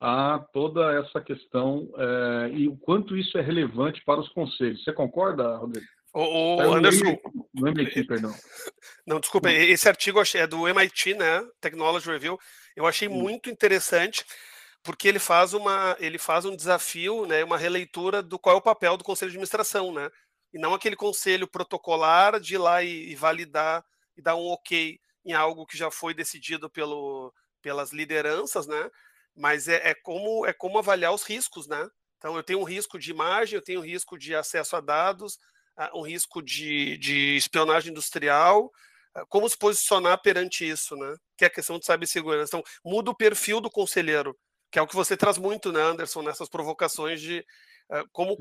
a 0.00 0.38
toda 0.52 0.94
essa 0.94 1.20
questão 1.20 1.90
é, 1.96 2.50
e 2.52 2.68
o 2.68 2.76
quanto 2.76 3.16
isso 3.16 3.36
é 3.36 3.40
relevante 3.40 4.02
para 4.04 4.20
os 4.20 4.28
conselhos. 4.28 4.82
Você 4.84 4.92
concorda, 4.92 5.56
Rodrigo? 5.56 5.86
O, 6.14 6.56
o 6.56 6.74
Anderson. 6.74 7.18
No 7.54 7.68
MIT, 7.68 8.04
perdão. 8.04 8.32
Não, 9.06 9.20
desculpa, 9.20 9.50
esse 9.50 9.88
artigo 9.88 10.20
é 10.34 10.46
do 10.46 10.66
MIT, 10.66 11.14
né? 11.14 11.46
Technology 11.60 12.08
Review. 12.08 12.38
Eu 12.74 12.86
achei 12.86 13.08
muito 13.08 13.50
interessante 13.50 14.24
porque 14.82 15.08
ele 15.08 15.18
faz 15.18 15.54
uma 15.54 15.96
ele 15.98 16.18
faz 16.18 16.44
um 16.44 16.56
desafio, 16.56 17.26
né, 17.26 17.44
uma 17.44 17.58
releitura 17.58 18.22
do 18.22 18.38
qual 18.38 18.56
é 18.56 18.58
o 18.58 18.62
papel 18.62 18.96
do 18.96 19.04
conselho 19.04 19.30
de 19.30 19.36
administração, 19.36 19.92
né? 19.92 20.10
e 20.52 20.58
não 20.58 20.74
aquele 20.74 20.96
conselho 20.96 21.46
protocolar 21.46 22.40
de 22.40 22.54
ir 22.54 22.58
lá 22.58 22.82
e, 22.82 23.10
e 23.10 23.14
validar 23.14 23.84
e 24.16 24.22
dar 24.22 24.36
um 24.36 24.46
ok 24.46 24.98
em 25.24 25.32
algo 25.32 25.66
que 25.66 25.76
já 25.76 25.90
foi 25.90 26.14
decidido 26.14 26.70
pelo, 26.70 27.32
pelas 27.60 27.92
lideranças, 27.92 28.66
né? 28.66 28.90
Mas 29.36 29.68
é, 29.68 29.90
é, 29.90 29.94
como 29.94 30.46
é 30.46 30.52
como 30.52 30.78
avaliar 30.78 31.12
os 31.12 31.22
riscos, 31.22 31.68
né? 31.68 31.88
Então 32.16 32.36
eu 32.36 32.42
tenho 32.42 32.60
um 32.60 32.64
risco 32.64 32.98
de 32.98 33.10
imagem, 33.10 33.56
eu 33.56 33.62
tenho 33.62 33.80
um 33.80 33.84
risco 33.84 34.18
de 34.18 34.34
acesso 34.34 34.74
a 34.76 34.80
dados, 34.80 35.38
um 35.94 36.02
risco 36.02 36.42
de, 36.42 36.98
de 36.98 37.36
espionagem 37.36 37.92
industrial, 37.92 38.72
como 39.28 39.48
se 39.48 39.56
posicionar 39.56 40.20
perante 40.20 40.68
isso, 40.68 40.96
né? 40.96 41.16
Que 41.36 41.44
é 41.44 41.48
a 41.48 41.50
questão 41.50 41.78
de 41.78 41.86
cibersegurança. 41.86 42.56
Então, 42.56 42.64
muda 42.84 43.10
o 43.10 43.16
perfil 43.16 43.60
do 43.60 43.70
conselheiro, 43.70 44.36
que 44.70 44.78
é 44.78 44.82
o 44.82 44.86
que 44.86 44.94
você 44.94 45.16
traz 45.16 45.38
muito, 45.38 45.72
né, 45.72 45.80
Anderson, 45.80 46.22
nessas 46.22 46.48
provocações 46.48 47.20
de, 47.20 47.44
ah, 47.90 48.04
como, 48.12 48.36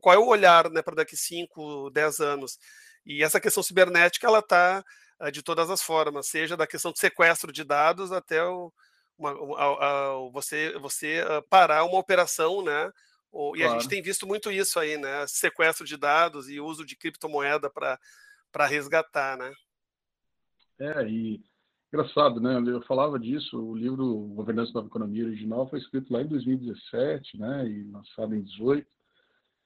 qual 0.00 0.14
é 0.14 0.18
o 0.18 0.26
olhar 0.26 0.68
né, 0.70 0.82
para 0.82 0.96
daqui 0.96 1.16
5, 1.16 1.90
10 1.90 2.20
anos? 2.20 2.58
E 3.06 3.22
essa 3.22 3.40
questão 3.40 3.62
cibernética 3.62 4.26
ela 4.26 4.40
está 4.40 4.84
ah, 5.18 5.30
de 5.30 5.42
todas 5.42 5.70
as 5.70 5.82
formas, 5.82 6.26
seja 6.26 6.56
da 6.56 6.66
questão 6.66 6.92
de 6.92 6.98
sequestro 6.98 7.52
de 7.52 7.62
dados 7.62 8.10
até 8.10 8.44
o, 8.44 8.72
uma, 9.16 9.30
a, 9.58 9.64
a, 9.64 10.30
você, 10.32 10.76
você 10.78 11.24
ah, 11.26 11.42
parar 11.48 11.84
uma 11.84 11.98
operação, 11.98 12.62
né? 12.62 12.90
E 13.32 13.58
claro. 13.58 13.76
a 13.76 13.78
gente 13.78 13.88
tem 13.88 14.02
visto 14.02 14.26
muito 14.26 14.50
isso 14.50 14.80
aí, 14.80 14.96
né? 14.96 15.24
Sequestro 15.28 15.86
de 15.86 15.96
dados 15.96 16.48
e 16.48 16.58
uso 16.58 16.84
de 16.84 16.96
criptomoeda 16.96 17.70
para 17.70 18.66
resgatar, 18.66 19.36
né? 19.36 19.52
É, 20.80 21.04
e 21.06 21.40
Engraçado, 21.92 22.40
né? 22.40 22.62
Eu 22.66 22.80
falava 22.82 23.18
disso, 23.18 23.60
o 23.60 23.76
livro 23.76 24.28
Governança 24.34 24.72
da 24.72 24.86
Economia 24.86 25.24
original 25.24 25.68
foi 25.68 25.80
escrito 25.80 26.12
lá 26.12 26.22
em 26.22 26.26
2017, 26.28 27.36
né? 27.36 27.68
E 27.68 27.82
lançado 27.90 28.32
em 28.34 28.42
18. 28.42 28.86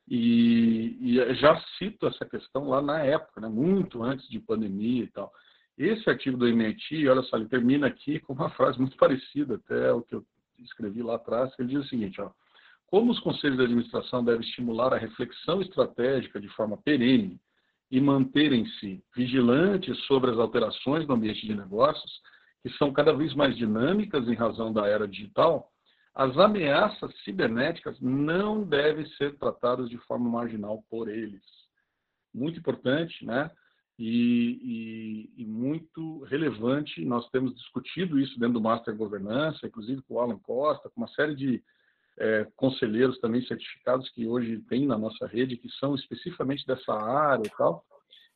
E, 0.08 0.96
e 1.00 1.34
já 1.34 1.60
cito 1.78 2.06
essa 2.06 2.24
questão 2.24 2.68
lá 2.68 2.80
na 2.80 3.00
época, 3.00 3.42
né? 3.42 3.48
Muito 3.48 4.02
antes 4.02 4.26
de 4.30 4.40
pandemia 4.40 5.04
e 5.04 5.08
tal. 5.08 5.30
Esse 5.76 6.08
artigo 6.08 6.38
do 6.38 6.48
MIT, 6.48 7.06
olha 7.08 7.22
só, 7.22 7.36
ele 7.36 7.48
termina 7.48 7.88
aqui 7.88 8.18
com 8.24 8.32
uma 8.32 8.48
frase 8.50 8.78
muito 8.78 8.96
parecida 8.96 9.56
até 9.56 9.92
o 9.92 10.00
que 10.00 10.14
eu 10.14 10.24
escrevi 10.60 11.02
lá 11.02 11.16
atrás, 11.16 11.52
ele 11.58 11.68
diz 11.68 11.84
o 11.84 11.88
seguinte, 11.88 12.20
ó. 12.22 12.30
Como 12.86 13.10
os 13.10 13.20
conselhos 13.20 13.58
de 13.58 13.64
administração 13.64 14.24
devem 14.24 14.46
estimular 14.46 14.94
a 14.94 14.98
reflexão 14.98 15.60
estratégica 15.60 16.40
de 16.40 16.48
forma 16.48 16.76
perene 16.78 17.38
e 17.94 18.00
manterem-se 18.00 19.04
vigilantes 19.14 19.96
sobre 20.06 20.28
as 20.32 20.36
alterações 20.36 21.06
no 21.06 21.14
ambiente 21.14 21.46
de 21.46 21.54
negócios, 21.54 22.20
que 22.60 22.68
são 22.70 22.92
cada 22.92 23.12
vez 23.12 23.32
mais 23.34 23.56
dinâmicas 23.56 24.26
em 24.26 24.34
razão 24.34 24.72
da 24.72 24.88
era 24.88 25.06
digital, 25.06 25.70
as 26.12 26.36
ameaças 26.36 27.16
cibernéticas 27.22 27.96
não 28.00 28.64
devem 28.64 29.06
ser 29.10 29.38
tratadas 29.38 29.88
de 29.88 29.96
forma 29.98 30.28
marginal 30.28 30.82
por 30.90 31.08
eles. 31.08 31.44
Muito 32.34 32.58
importante, 32.58 33.24
né? 33.24 33.48
E, 33.96 35.30
e, 35.36 35.42
e, 35.42 35.46
muito 35.46 36.24
relevante. 36.24 37.04
Nós 37.04 37.30
temos 37.30 37.54
discutido 37.54 38.18
isso 38.18 38.40
dentro 38.40 38.54
do 38.54 38.60
Master 38.60 38.96
Governança, 38.96 39.68
inclusive 39.68 40.02
com 40.02 40.14
o 40.14 40.20
Alan 40.20 40.40
Costa, 40.40 40.90
com 40.90 41.00
uma 41.00 41.08
série 41.10 41.36
de 41.36 41.62
é, 42.18 42.46
conselheiros 42.56 43.18
também 43.18 43.44
certificados 43.46 44.08
que 44.10 44.26
hoje 44.26 44.60
tem 44.68 44.86
na 44.86 44.96
nossa 44.96 45.26
rede, 45.26 45.56
que 45.56 45.68
são 45.70 45.94
especificamente 45.94 46.66
dessa 46.66 46.92
área 46.92 47.46
e 47.46 47.50
tal. 47.56 47.84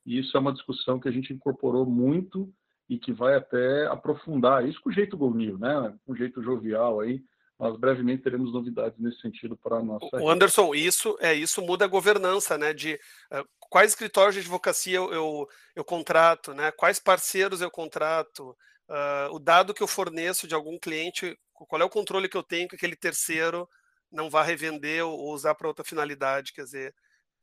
E 0.04 0.18
isso 0.18 0.36
é 0.36 0.40
uma 0.40 0.52
discussão 0.52 0.98
que 0.98 1.08
a 1.08 1.12
gente 1.12 1.32
incorporou 1.32 1.84
muito 1.86 2.52
e 2.88 2.98
que 2.98 3.12
vai 3.12 3.34
até 3.34 3.86
aprofundar 3.86 4.66
isso 4.66 4.80
com 4.80 4.88
o 4.88 4.92
jeito 4.92 5.16
Golnil, 5.16 5.58
né? 5.58 5.94
Com 6.06 6.12
o 6.12 6.16
jeito 6.16 6.42
jovial 6.42 7.00
aí. 7.00 7.22
Nós 7.58 7.76
brevemente 7.76 8.22
teremos 8.22 8.52
novidades 8.52 8.98
nesse 9.00 9.20
sentido 9.20 9.56
para 9.56 9.78
a 9.78 9.82
nossa. 9.82 10.06
O 10.12 10.30
Anderson, 10.30 10.74
isso 10.74 11.18
é 11.20 11.34
isso 11.34 11.60
muda 11.60 11.84
a 11.84 11.88
governança, 11.88 12.56
né? 12.56 12.72
De 12.72 12.94
uh, 13.32 13.44
quais 13.68 13.90
escritórios 13.90 14.34
de 14.34 14.40
advocacia 14.40 14.96
eu, 14.96 15.12
eu, 15.12 15.48
eu, 15.74 15.84
contrato, 15.84 16.54
né? 16.54 16.70
Quais 16.70 17.00
parceiros 17.00 17.60
eu 17.60 17.70
contrato, 17.70 18.56
uh, 18.88 19.34
o 19.34 19.38
dado 19.38 19.74
que 19.74 19.82
eu 19.82 19.88
forneço 19.88 20.46
de 20.46 20.54
algum 20.54 20.78
cliente, 20.78 21.38
qual 21.52 21.80
é 21.80 21.84
o 21.84 21.90
controle 21.90 22.28
que 22.28 22.36
eu 22.36 22.42
tenho 22.42 22.68
que 22.68 22.76
aquele 22.76 22.96
terceiro 22.96 23.68
não 24.10 24.30
vá 24.30 24.42
revender 24.42 25.04
ou 25.04 25.32
usar 25.32 25.54
para 25.54 25.68
outra 25.68 25.84
finalidade. 25.84 26.52
Quer 26.52 26.64
dizer, 26.64 26.94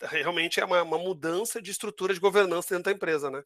realmente 0.01 0.59
é 0.59 0.65
uma, 0.65 0.81
uma, 0.81 0.97
mudança 0.97 1.61
de 1.61 1.71
estrutura 1.71 2.13
de 2.13 2.19
governança 2.19 2.73
dentro 2.73 2.91
da 2.91 2.95
empresa, 2.95 3.29
né? 3.29 3.43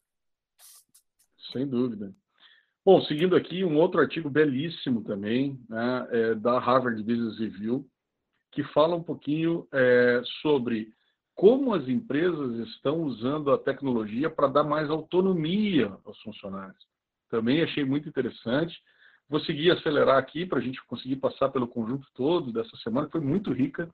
Sem 1.52 1.66
dúvida. 1.66 2.14
Bom, 2.84 3.02
seguindo 3.02 3.36
aqui, 3.36 3.62
um 3.62 3.76
outro 3.76 4.00
artigo 4.00 4.30
belíssimo 4.30 5.02
também, 5.04 5.60
né, 5.68 6.08
é 6.10 6.34
da 6.34 6.58
Harvard 6.58 7.02
Business 7.02 7.38
Review, 7.38 7.86
que 8.52 8.64
fala 8.72 8.96
um 8.96 9.02
pouquinho 9.02 9.68
é, 9.72 10.22
sobre 10.40 10.92
como 11.34 11.74
as 11.74 11.86
empresas 11.88 12.68
estão 12.68 13.02
usando 13.02 13.50
a 13.50 13.58
tecnologia 13.58 14.30
para 14.30 14.48
dar 14.48 14.64
mais 14.64 14.88
autonomia 14.90 15.96
aos 16.04 16.20
funcionários. 16.22 16.89
Também 17.30 17.62
achei 17.62 17.84
muito 17.84 18.08
interessante. 18.08 18.76
Vou 19.28 19.40
seguir 19.40 19.70
acelerar 19.70 20.18
aqui 20.18 20.44
para 20.44 20.58
a 20.58 20.62
gente 20.62 20.84
conseguir 20.86 21.16
passar 21.16 21.48
pelo 21.50 21.68
conjunto 21.68 22.06
todo 22.14 22.52
dessa 22.52 22.76
semana, 22.78 23.06
que 23.06 23.12
foi 23.12 23.20
muito 23.20 23.52
rica. 23.52 23.88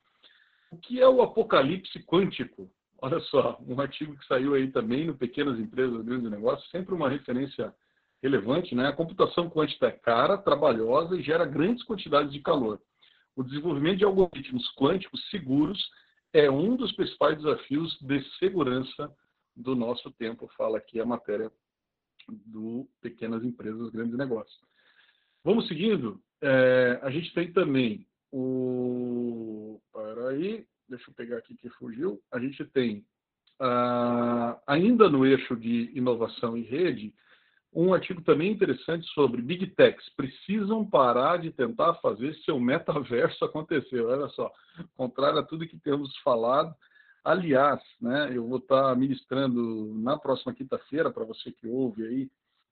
O 0.70 0.78
que 0.78 1.00
é 1.00 1.06
o 1.06 1.22
apocalipse 1.22 2.02
quântico? 2.04 2.70
Olha 3.00 3.20
só, 3.20 3.60
um 3.66 3.78
artigo 3.78 4.16
que 4.16 4.26
saiu 4.26 4.54
aí 4.54 4.70
também 4.72 5.06
no 5.06 5.14
Pequenas 5.14 5.60
Empresas, 5.60 6.02
Grandes 6.02 6.30
Negócios, 6.30 6.68
sempre 6.70 6.94
uma 6.94 7.10
referência 7.10 7.74
relevante, 8.22 8.74
né? 8.74 8.88
A 8.88 8.92
computação 8.92 9.50
quântica 9.50 9.88
é 9.88 9.92
cara, 9.92 10.38
trabalhosa 10.38 11.14
e 11.14 11.22
gera 11.22 11.44
grandes 11.44 11.84
quantidades 11.84 12.32
de 12.32 12.40
calor. 12.40 12.80
O 13.36 13.42
desenvolvimento 13.42 13.98
de 13.98 14.04
algoritmos 14.04 14.74
quânticos 14.74 15.28
seguros 15.28 15.78
é 16.32 16.50
um 16.50 16.74
dos 16.74 16.92
principais 16.92 17.36
desafios 17.36 17.98
de 18.00 18.24
segurança 18.38 19.14
do 19.54 19.74
nosso 19.74 20.10
tempo, 20.12 20.50
fala 20.56 20.78
aqui 20.78 20.98
a 20.98 21.04
matéria 21.04 21.52
do 22.28 22.88
Pequenas 23.00 23.44
Empresas, 23.44 23.90
Grandes 23.90 24.16
Negócios. 24.16 24.60
Vamos 25.44 25.68
seguindo. 25.68 26.20
É, 26.42 26.98
a 27.02 27.10
gente 27.10 27.32
tem 27.32 27.52
também 27.52 28.06
o. 28.32 29.80
Para 29.92 30.30
aí, 30.30 30.66
deixa 30.88 31.10
eu 31.10 31.14
pegar 31.14 31.38
aqui 31.38 31.54
que 31.56 31.70
fugiu. 31.70 32.20
A 32.32 32.38
gente 32.38 32.64
tem, 32.66 33.04
ainda 34.66 35.08
no 35.08 35.24
eixo 35.24 35.56
de 35.56 35.90
inovação 35.94 36.56
e 36.56 36.62
rede, 36.62 37.14
um 37.72 37.92
artigo 37.92 38.22
também 38.22 38.50
interessante 38.50 39.06
sobre 39.08 39.42
Big 39.42 39.66
Techs. 39.68 40.08
Precisam 40.16 40.88
parar 40.88 41.38
de 41.38 41.50
tentar 41.50 41.94
fazer 41.96 42.34
seu 42.36 42.58
metaverso 42.58 43.44
acontecer. 43.44 44.00
Olha 44.00 44.28
só, 44.30 44.50
contrário 44.96 45.38
a 45.38 45.42
tudo 45.42 45.66
que 45.66 45.78
temos 45.78 46.16
falado. 46.18 46.74
Aliás, 47.26 47.82
né, 48.00 48.30
eu 48.32 48.46
vou 48.46 48.58
estar 48.58 48.94
ministrando 48.94 49.92
na 49.96 50.16
próxima 50.16 50.54
quinta-feira, 50.54 51.10
para 51.10 51.24
você 51.24 51.50
que 51.50 51.66
ouve 51.66 52.06
aí, 52.06 52.30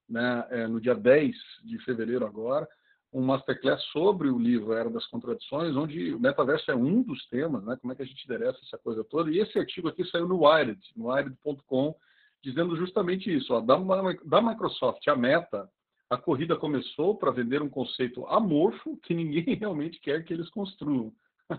né, 0.08 0.46
é, 0.48 0.68
no 0.68 0.80
dia 0.80 0.94
10 0.94 1.34
de 1.64 1.76
fevereiro 1.80 2.24
agora, 2.24 2.68
um 3.12 3.20
masterclass 3.20 3.82
sobre 3.86 4.28
o 4.28 4.38
livro 4.38 4.72
Era 4.72 4.88
das 4.88 5.08
Contradições, 5.08 5.74
onde 5.74 6.14
o 6.14 6.20
metaverso 6.20 6.70
é 6.70 6.76
um 6.76 7.02
dos 7.02 7.26
temas, 7.26 7.64
né, 7.64 7.76
como 7.80 7.92
é 7.92 7.96
que 7.96 8.02
a 8.02 8.06
gente 8.06 8.24
endereça 8.24 8.60
essa 8.62 8.78
coisa 8.78 9.02
toda. 9.02 9.28
E 9.28 9.40
esse 9.40 9.58
artigo 9.58 9.88
aqui 9.88 10.04
saiu 10.04 10.28
no 10.28 10.46
Wired, 10.46 10.80
no 10.94 11.08
wired.com, 11.08 11.92
dizendo 12.40 12.76
justamente 12.76 13.34
isso. 13.34 13.52
Ó, 13.52 13.60
da, 13.60 13.76
da 14.24 14.40
Microsoft, 14.40 15.04
a 15.08 15.16
Meta, 15.16 15.68
a 16.08 16.16
corrida 16.16 16.54
começou 16.54 17.16
para 17.16 17.32
vender 17.32 17.60
um 17.60 17.68
conceito 17.68 18.24
amorfo 18.28 18.96
que 18.98 19.14
ninguém 19.14 19.56
realmente 19.58 19.98
quer 19.98 20.22
que 20.24 20.32
eles 20.32 20.48
construam. 20.50 21.12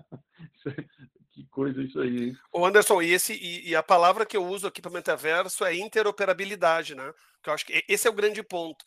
que 1.32 1.46
coisa 1.48 1.82
isso 1.82 2.00
aí, 2.00 2.30
hein? 2.30 2.38
O 2.52 2.66
Anderson, 2.66 3.02
e, 3.02 3.12
esse, 3.12 3.34
e, 3.34 3.70
e, 3.70 3.76
a 3.76 3.84
palavra 3.84 4.26
que 4.26 4.38
eu 4.38 4.46
uso 4.46 4.68
aqui 4.68 4.82
para 4.82 4.92
metaverso 4.92 5.66
é 5.66 5.76
interoperabilidade, 5.76 6.96
né? 6.96 7.14
Que 7.44 7.50
eu 7.50 7.54
acho 7.54 7.66
que 7.66 7.84
esse 7.88 8.08
é 8.08 8.10
o 8.10 8.16
grande 8.16 8.42
ponto. 8.42 8.84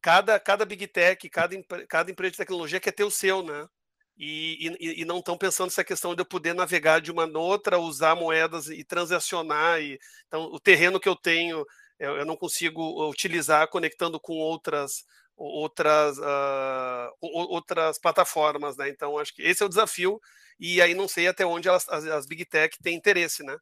Cada, 0.00 0.38
cada 0.40 0.64
Big 0.64 0.86
Tech, 0.88 1.28
cada, 1.30 1.56
cada 1.88 2.10
empresa 2.10 2.32
de 2.32 2.38
tecnologia 2.38 2.80
quer 2.80 2.92
ter 2.92 3.04
o 3.04 3.10
seu, 3.10 3.42
né? 3.42 3.68
E, 4.16 4.76
e, 4.80 5.02
e 5.02 5.04
não 5.04 5.18
estão 5.18 5.38
pensando 5.38 5.68
nessa 5.68 5.84
questão 5.84 6.14
de 6.14 6.20
eu 6.20 6.26
poder 6.26 6.54
navegar 6.54 7.00
de 7.00 7.10
uma 7.10 7.26
noutra, 7.26 7.78
usar 7.78 8.14
moedas 8.14 8.68
e 8.68 8.84
transacionar. 8.84 9.80
E, 9.80 9.98
então, 10.26 10.44
o 10.44 10.60
terreno 10.60 11.00
que 11.00 11.08
eu 11.08 11.16
tenho, 11.16 11.64
eu, 11.98 12.16
eu 12.16 12.26
não 12.26 12.36
consigo 12.36 13.08
utilizar 13.08 13.68
conectando 13.68 14.20
com 14.20 14.34
outras 14.34 15.04
outras 15.36 16.18
uh, 16.18 17.10
outras 17.20 17.98
plataformas, 17.98 18.76
né? 18.76 18.88
Então 18.88 19.18
acho 19.18 19.34
que 19.34 19.42
esse 19.42 19.62
é 19.62 19.66
o 19.66 19.68
desafio 19.68 20.20
e 20.58 20.80
aí 20.80 20.94
não 20.94 21.08
sei 21.08 21.26
até 21.26 21.44
onde 21.44 21.68
elas, 21.68 21.88
as, 21.88 22.04
as 22.06 22.26
big 22.26 22.44
tech 22.44 22.76
têm 22.82 22.96
interesse, 22.96 23.42
né? 23.44 23.56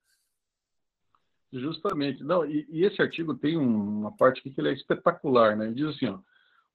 Justamente, 1.52 2.22
não. 2.22 2.44
E, 2.44 2.66
e 2.70 2.84
esse 2.84 3.00
artigo 3.02 3.34
tem 3.34 3.56
uma 3.56 4.16
parte 4.16 4.38
aqui 4.40 4.50
que 4.50 4.60
ele 4.60 4.70
é 4.70 4.72
espetacular, 4.72 5.56
né? 5.56 5.66
Ele 5.66 5.74
diz 5.74 5.96
assim, 5.96 6.06
ó, 6.06 6.18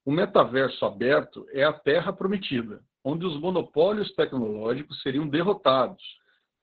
o 0.04 0.10
metaverso 0.12 0.84
aberto 0.84 1.46
é 1.50 1.64
a 1.64 1.72
terra 1.72 2.12
prometida, 2.12 2.82
onde 3.02 3.24
os 3.24 3.40
monopólios 3.40 4.12
tecnológicos 4.14 5.00
seriam 5.02 5.26
derrotados. 5.26 6.02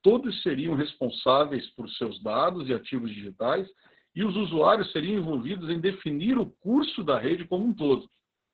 Todos 0.01 0.41
seriam 0.43 0.75
responsáveis 0.75 1.69
por 1.71 1.89
seus 1.91 2.21
dados 2.21 2.69
e 2.69 2.73
ativos 2.73 3.09
digitais 3.09 3.67
e 4.15 4.23
os 4.23 4.35
usuários 4.35 4.91
seriam 4.91 5.19
envolvidos 5.19 5.69
em 5.69 5.79
definir 5.79 6.37
o 6.37 6.45
curso 6.45 7.03
da 7.03 7.17
rede 7.17 7.45
como 7.45 7.65
um 7.65 7.73
todo. 7.73 8.07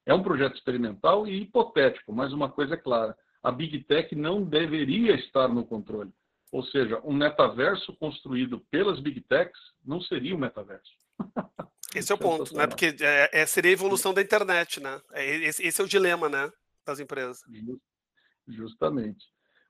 É 0.09 0.13
um 0.13 0.23
projeto 0.23 0.55
experimental 0.55 1.27
e 1.27 1.43
hipotético, 1.43 2.11
mas 2.11 2.33
uma 2.33 2.49
coisa 2.49 2.73
é 2.73 2.77
clara: 2.77 3.15
a 3.43 3.51
Big 3.51 3.83
Tech 3.83 4.15
não 4.15 4.43
deveria 4.43 5.13
estar 5.13 5.47
no 5.47 5.63
controle. 5.63 6.11
Ou 6.51 6.63
seja, 6.63 6.99
um 7.03 7.13
metaverso 7.13 7.95
construído 7.97 8.59
pelas 8.71 8.99
Big 8.99 9.21
Techs 9.21 9.59
não 9.85 10.01
seria 10.01 10.35
um 10.35 10.39
metaverso. 10.39 10.91
Esse 11.93 12.11
é 12.11 12.15
o 12.15 12.17
ponto, 12.17 12.55
né? 12.55 12.65
Porque 12.65 12.95
é, 13.01 13.41
é, 13.41 13.45
seria 13.45 13.69
a 13.69 13.73
evolução 13.73 14.11
da 14.11 14.21
internet, 14.21 14.79
né? 14.79 14.99
É, 15.11 15.25
esse, 15.25 15.63
esse, 15.63 15.79
é 15.79 15.83
o 15.83 15.87
dilema, 15.87 16.27
né? 16.27 16.51
Das 16.85 16.99
empresas. 16.99 17.43
Justamente. 18.47 19.25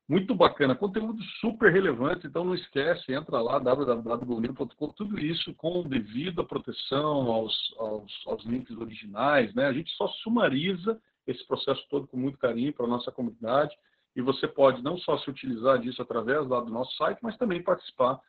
Muito 0.09 0.33
bacana, 0.33 0.73
conteúdo 0.73 1.21
super 1.39 1.71
relevante, 1.71 2.25
então 2.25 2.43
não 2.43 2.55
esquece, 2.55 3.13
entra 3.13 3.39
lá, 3.39 3.59
www.golino.com, 3.59 4.87
tudo 4.93 5.19
isso 5.19 5.53
com 5.53 5.83
devida 5.83 6.43
proteção 6.43 7.31
aos, 7.31 7.75
aos, 7.77 8.11
aos, 8.25 8.43
links 8.43 8.75
originais, 8.75 9.53
né? 9.53 9.67
A 9.67 9.71
gente 9.71 9.91
só 9.91 10.07
sumariza 10.23 10.99
esse 11.27 11.45
processo 11.45 11.85
todo 11.91 12.07
com 12.07 12.17
muito 12.17 12.39
carinho 12.39 12.73
para 12.73 12.87
a 12.87 12.89
nossa 12.89 13.11
comunidade 13.11 13.77
e 14.15 14.21
você 14.21 14.47
pode 14.47 14.81
não 14.81 14.97
só 14.97 15.15
se 15.19 15.29
utilizar 15.29 15.77
disso 15.77 16.01
através 16.01 16.47
lá 16.47 16.59
do 16.59 16.71
nosso 16.71 16.97
site, 16.97 17.19
mas 17.21 17.37
também 17.37 17.61
participar 17.61 18.19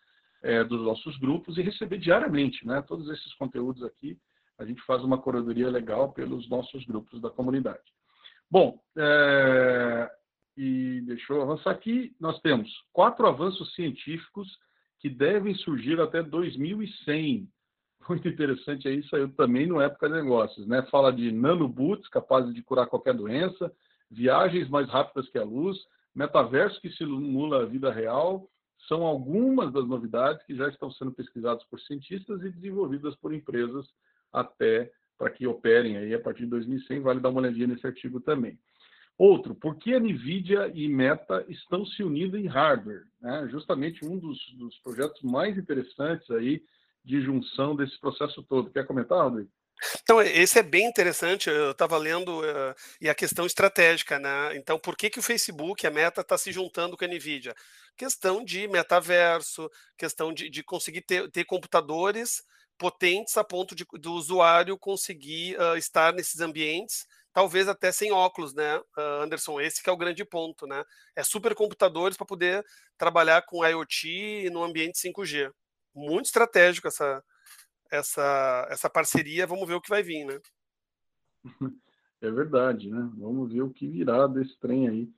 é, 0.42 0.62
dos 0.62 0.82
nossos 0.82 1.16
grupos 1.16 1.56
e 1.56 1.62
receber 1.62 1.96
diariamente, 1.96 2.66
né? 2.66 2.82
Todos 2.82 3.08
esses 3.08 3.32
conteúdos 3.36 3.82
aqui, 3.82 4.18
a 4.58 4.66
gente 4.66 4.82
faz 4.82 5.02
uma 5.02 5.16
curadoria 5.16 5.70
legal 5.70 6.12
pelos 6.12 6.46
nossos 6.46 6.84
grupos 6.84 7.22
da 7.22 7.30
comunidade. 7.30 7.80
Bom, 8.50 8.78
é, 8.98 10.10
e 10.56 11.00
deixa 11.02 11.32
eu 11.32 11.42
avançar 11.42 11.70
aqui, 11.70 12.14
nós 12.20 12.40
temos 12.40 12.70
quatro 12.92 13.26
avanços 13.26 13.74
científicos 13.74 14.48
que 14.98 15.08
devem 15.08 15.54
surgir 15.54 16.00
até 16.00 16.22
2100. 16.22 17.48
Muito 18.08 18.28
interessante 18.28 18.88
aí, 18.88 19.02
saiu 19.08 19.28
também 19.34 19.66
no 19.66 19.80
Época 19.80 20.08
de 20.08 20.14
Negócios, 20.14 20.66
né? 20.66 20.82
Fala 20.90 21.12
de 21.12 21.30
nanobots 21.30 22.08
capazes 22.08 22.54
de 22.54 22.62
curar 22.62 22.86
qualquer 22.86 23.14
doença, 23.14 23.72
viagens 24.10 24.68
mais 24.68 24.88
rápidas 24.88 25.28
que 25.28 25.38
a 25.38 25.44
luz, 25.44 25.78
metaverso 26.14 26.80
que 26.80 26.90
simula 26.90 27.62
a 27.62 27.66
vida 27.66 27.92
real, 27.92 28.48
são 28.88 29.02
algumas 29.02 29.72
das 29.72 29.86
novidades 29.86 30.44
que 30.44 30.54
já 30.54 30.68
estão 30.68 30.90
sendo 30.92 31.12
pesquisadas 31.12 31.62
por 31.64 31.80
cientistas 31.80 32.42
e 32.42 32.50
desenvolvidas 32.50 33.14
por 33.16 33.32
empresas 33.32 33.86
até 34.32 34.90
para 35.18 35.30
que 35.30 35.46
operem 35.46 35.98
aí 35.98 36.14
a 36.14 36.20
partir 36.20 36.44
de 36.44 36.50
2100. 36.50 37.00
Vale 37.00 37.20
dar 37.20 37.28
uma 37.28 37.40
olhadinha 37.40 37.66
nesse 37.66 37.86
artigo 37.86 38.20
também. 38.20 38.58
Outro, 39.20 39.54
por 39.54 39.76
que 39.76 39.92
a 39.92 40.00
NVIDIA 40.00 40.72
e 40.74 40.88
Meta 40.88 41.44
estão 41.46 41.84
se 41.84 42.02
unindo 42.02 42.38
em 42.38 42.46
hardware? 42.46 43.02
Né? 43.20 43.48
Justamente 43.50 44.02
um 44.02 44.18
dos, 44.18 44.38
dos, 44.56 44.78
projetos 44.78 45.20
mais 45.20 45.58
interessantes 45.58 46.30
aí 46.30 46.62
de 47.04 47.20
junção 47.20 47.76
desse 47.76 48.00
processo 48.00 48.42
todo. 48.42 48.70
Quer 48.70 48.86
comentar, 48.86 49.22
Rodrigo? 49.22 49.50
Então, 50.02 50.22
esse 50.22 50.58
é 50.58 50.62
bem 50.62 50.86
interessante, 50.86 51.50
eu 51.50 51.72
estava 51.72 51.98
lendo, 51.98 52.40
uh, 52.40 52.74
e 52.98 53.10
a 53.10 53.14
questão 53.14 53.44
estratégica, 53.44 54.18
né? 54.18 54.56
Então, 54.56 54.78
por 54.78 54.96
que, 54.96 55.10
que 55.10 55.18
o 55.18 55.22
Facebook, 55.22 55.86
a 55.86 55.90
Meta, 55.90 56.22
está 56.22 56.38
se 56.38 56.50
juntando 56.50 56.96
com 56.96 57.04
a 57.04 57.08
NVIDIA? 57.08 57.54
Questão 57.98 58.42
de 58.42 58.66
metaverso, 58.68 59.70
questão 59.98 60.32
de, 60.32 60.48
de 60.48 60.62
conseguir 60.62 61.02
ter, 61.02 61.30
ter, 61.30 61.44
computadores 61.44 62.42
potentes 62.78 63.36
a 63.36 63.44
ponto 63.44 63.74
de, 63.74 63.84
do 64.00 64.14
usuário 64.14 64.78
conseguir 64.78 65.58
uh, 65.60 65.76
estar 65.76 66.14
nesses 66.14 66.40
ambientes 66.40 67.04
talvez 67.32 67.68
até 67.68 67.92
sem 67.92 68.12
óculos, 68.12 68.54
né, 68.54 68.80
Anderson? 69.22 69.60
Esse 69.60 69.82
que 69.82 69.88
é 69.88 69.92
o 69.92 69.96
grande 69.96 70.24
ponto, 70.24 70.66
né? 70.66 70.84
É 71.14 71.22
supercomputadores 71.22 72.16
para 72.16 72.26
poder 72.26 72.64
trabalhar 72.96 73.42
com 73.42 73.64
IoT 73.64 74.50
no 74.50 74.62
ambiente 74.62 74.98
5G. 74.98 75.52
Muito 75.94 76.26
estratégico 76.26 76.88
essa, 76.88 77.22
essa, 77.90 78.68
essa 78.70 78.90
parceria. 78.90 79.46
Vamos 79.46 79.66
ver 79.66 79.74
o 79.74 79.80
que 79.80 79.90
vai 79.90 80.02
vir, 80.02 80.24
né? 80.24 80.40
É 82.22 82.30
verdade, 82.30 82.90
né? 82.90 83.10
Vamos 83.16 83.50
ver 83.50 83.62
o 83.62 83.70
que 83.70 83.88
virá 83.88 84.26
desse 84.26 84.54
trem 84.58 84.86
aí. 84.86 85.08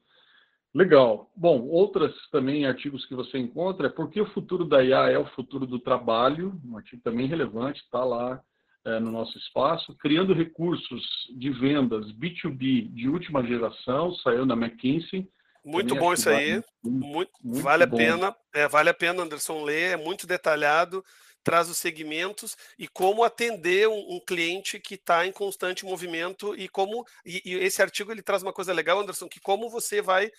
Legal. 0.72 1.30
Bom, 1.34 1.66
outras 1.66 2.14
também 2.30 2.64
artigos 2.64 3.04
que 3.04 3.14
você 3.14 3.38
encontra 3.38 3.88
é 3.88 3.90
por 3.90 4.08
que 4.08 4.20
o 4.20 4.32
futuro 4.32 4.64
da 4.64 4.84
IA 4.84 5.10
é 5.10 5.18
o 5.18 5.26
futuro 5.26 5.66
do 5.66 5.80
trabalho, 5.80 6.60
um 6.64 6.76
artigo 6.76 7.02
também 7.02 7.26
relevante, 7.26 7.82
está 7.82 8.04
lá 8.04 8.40
no 8.84 9.12
nosso 9.12 9.38
espaço, 9.38 9.94
criando 9.96 10.34
recursos 10.34 11.04
de 11.36 11.50
vendas 11.50 12.06
B2B 12.12 12.92
de 12.92 13.08
última 13.08 13.44
geração, 13.46 14.14
saiu 14.16 14.44
na 14.44 14.54
McKinsey. 14.54 15.28
Muito 15.64 15.94
bom 15.94 16.12
isso 16.12 16.28
aí, 16.28 16.60
muito, 16.82 17.30
muito 17.40 17.62
vale 17.62 17.86
bom. 17.86 17.94
a 17.94 17.98
pena, 17.98 18.36
é, 18.52 18.66
vale 18.66 18.90
a 18.90 18.94
pena, 18.94 19.22
Anderson, 19.22 19.62
ler, 19.62 19.92
é 19.92 19.96
muito 19.96 20.26
detalhado, 20.26 21.04
traz 21.44 21.68
os 21.68 21.78
segmentos 21.78 22.56
e 22.76 22.88
como 22.88 23.22
atender 23.22 23.88
um, 23.88 24.16
um 24.16 24.20
cliente 24.20 24.80
que 24.80 24.94
está 24.94 25.24
em 25.24 25.32
constante 25.32 25.84
movimento 25.84 26.54
e 26.56 26.68
como, 26.68 27.04
e, 27.24 27.40
e, 27.44 27.54
esse 27.54 27.80
artigo 27.80 28.10
ele 28.10 28.22
traz 28.22 28.42
uma 28.42 28.52
coisa 28.52 28.72
legal, 28.72 28.98
Anderson, 28.98 29.28
que 29.28 29.40
como 29.40 29.70
você 29.70 30.02
vai 30.02 30.26
uh, 30.26 30.30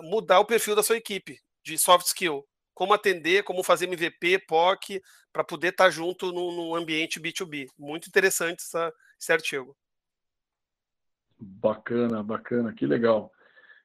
uh, 0.00 0.02
mudar 0.02 0.40
o 0.40 0.46
perfil 0.46 0.74
da 0.74 0.82
sua 0.82 0.96
equipe 0.96 1.38
de 1.62 1.76
soft 1.76 2.06
skill, 2.06 2.46
como 2.76 2.92
atender, 2.92 3.42
como 3.42 3.64
fazer 3.64 3.86
MVP, 3.86 4.40
POC, 4.46 5.02
para 5.32 5.42
poder 5.42 5.68
estar 5.68 5.84
tá 5.84 5.90
junto 5.90 6.30
num, 6.30 6.74
ambiente 6.74 7.18
B2B. 7.18 7.68
Muito 7.78 8.06
interessante 8.06 8.58
essa, 8.58 8.92
esse 9.18 9.32
artigo. 9.32 9.74
Bacana, 11.40 12.22
bacana, 12.22 12.74
que 12.74 12.86
legal. 12.86 13.32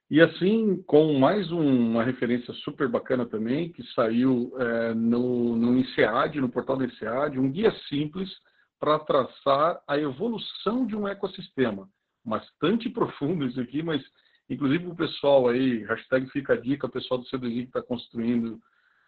E 0.10 0.19
assim, 0.19 0.84
com 0.84 1.17
mais 1.17 1.49
um, 1.54 1.91
uma 1.91 2.04
referência 2.04 2.54
super 2.65 2.89
bacana 2.89 3.25
também, 3.25 3.71
que 3.71 3.82
saiu 3.93 4.54
é, 4.60 4.93
no, 4.93 5.56
no 5.56 5.77
INSEAD, 5.77 6.41
no 6.41 6.49
portal 6.49 6.75
do 6.75 6.84
INSEAD, 6.84 7.39
um 7.39 7.49
guia 7.49 7.73
simples 7.88 8.30
para 8.77 8.99
traçar 8.99 9.82
a 9.88 9.97
evolução 9.97 10.86
de 10.86 10.97
um 10.97 11.08
ecossistema. 11.08 11.88
Bastante 12.25 12.89
profundo 12.91 13.45
isso 13.45 13.62
aqui, 13.62 13.82
mas 13.82 14.04
inclusive 14.49 14.86
o 14.86 14.95
pessoal 14.95 15.47
aí, 15.47 15.86
hashtag 15.86 16.30
fica 16.32 16.54
a 16.54 16.58
dica, 16.58 16.88
o 16.88 16.91
pessoal 16.91 17.21
do 17.21 17.30
CDI 17.30 17.62
que 17.62 17.69
está 17.69 17.82
construindo 17.82 18.60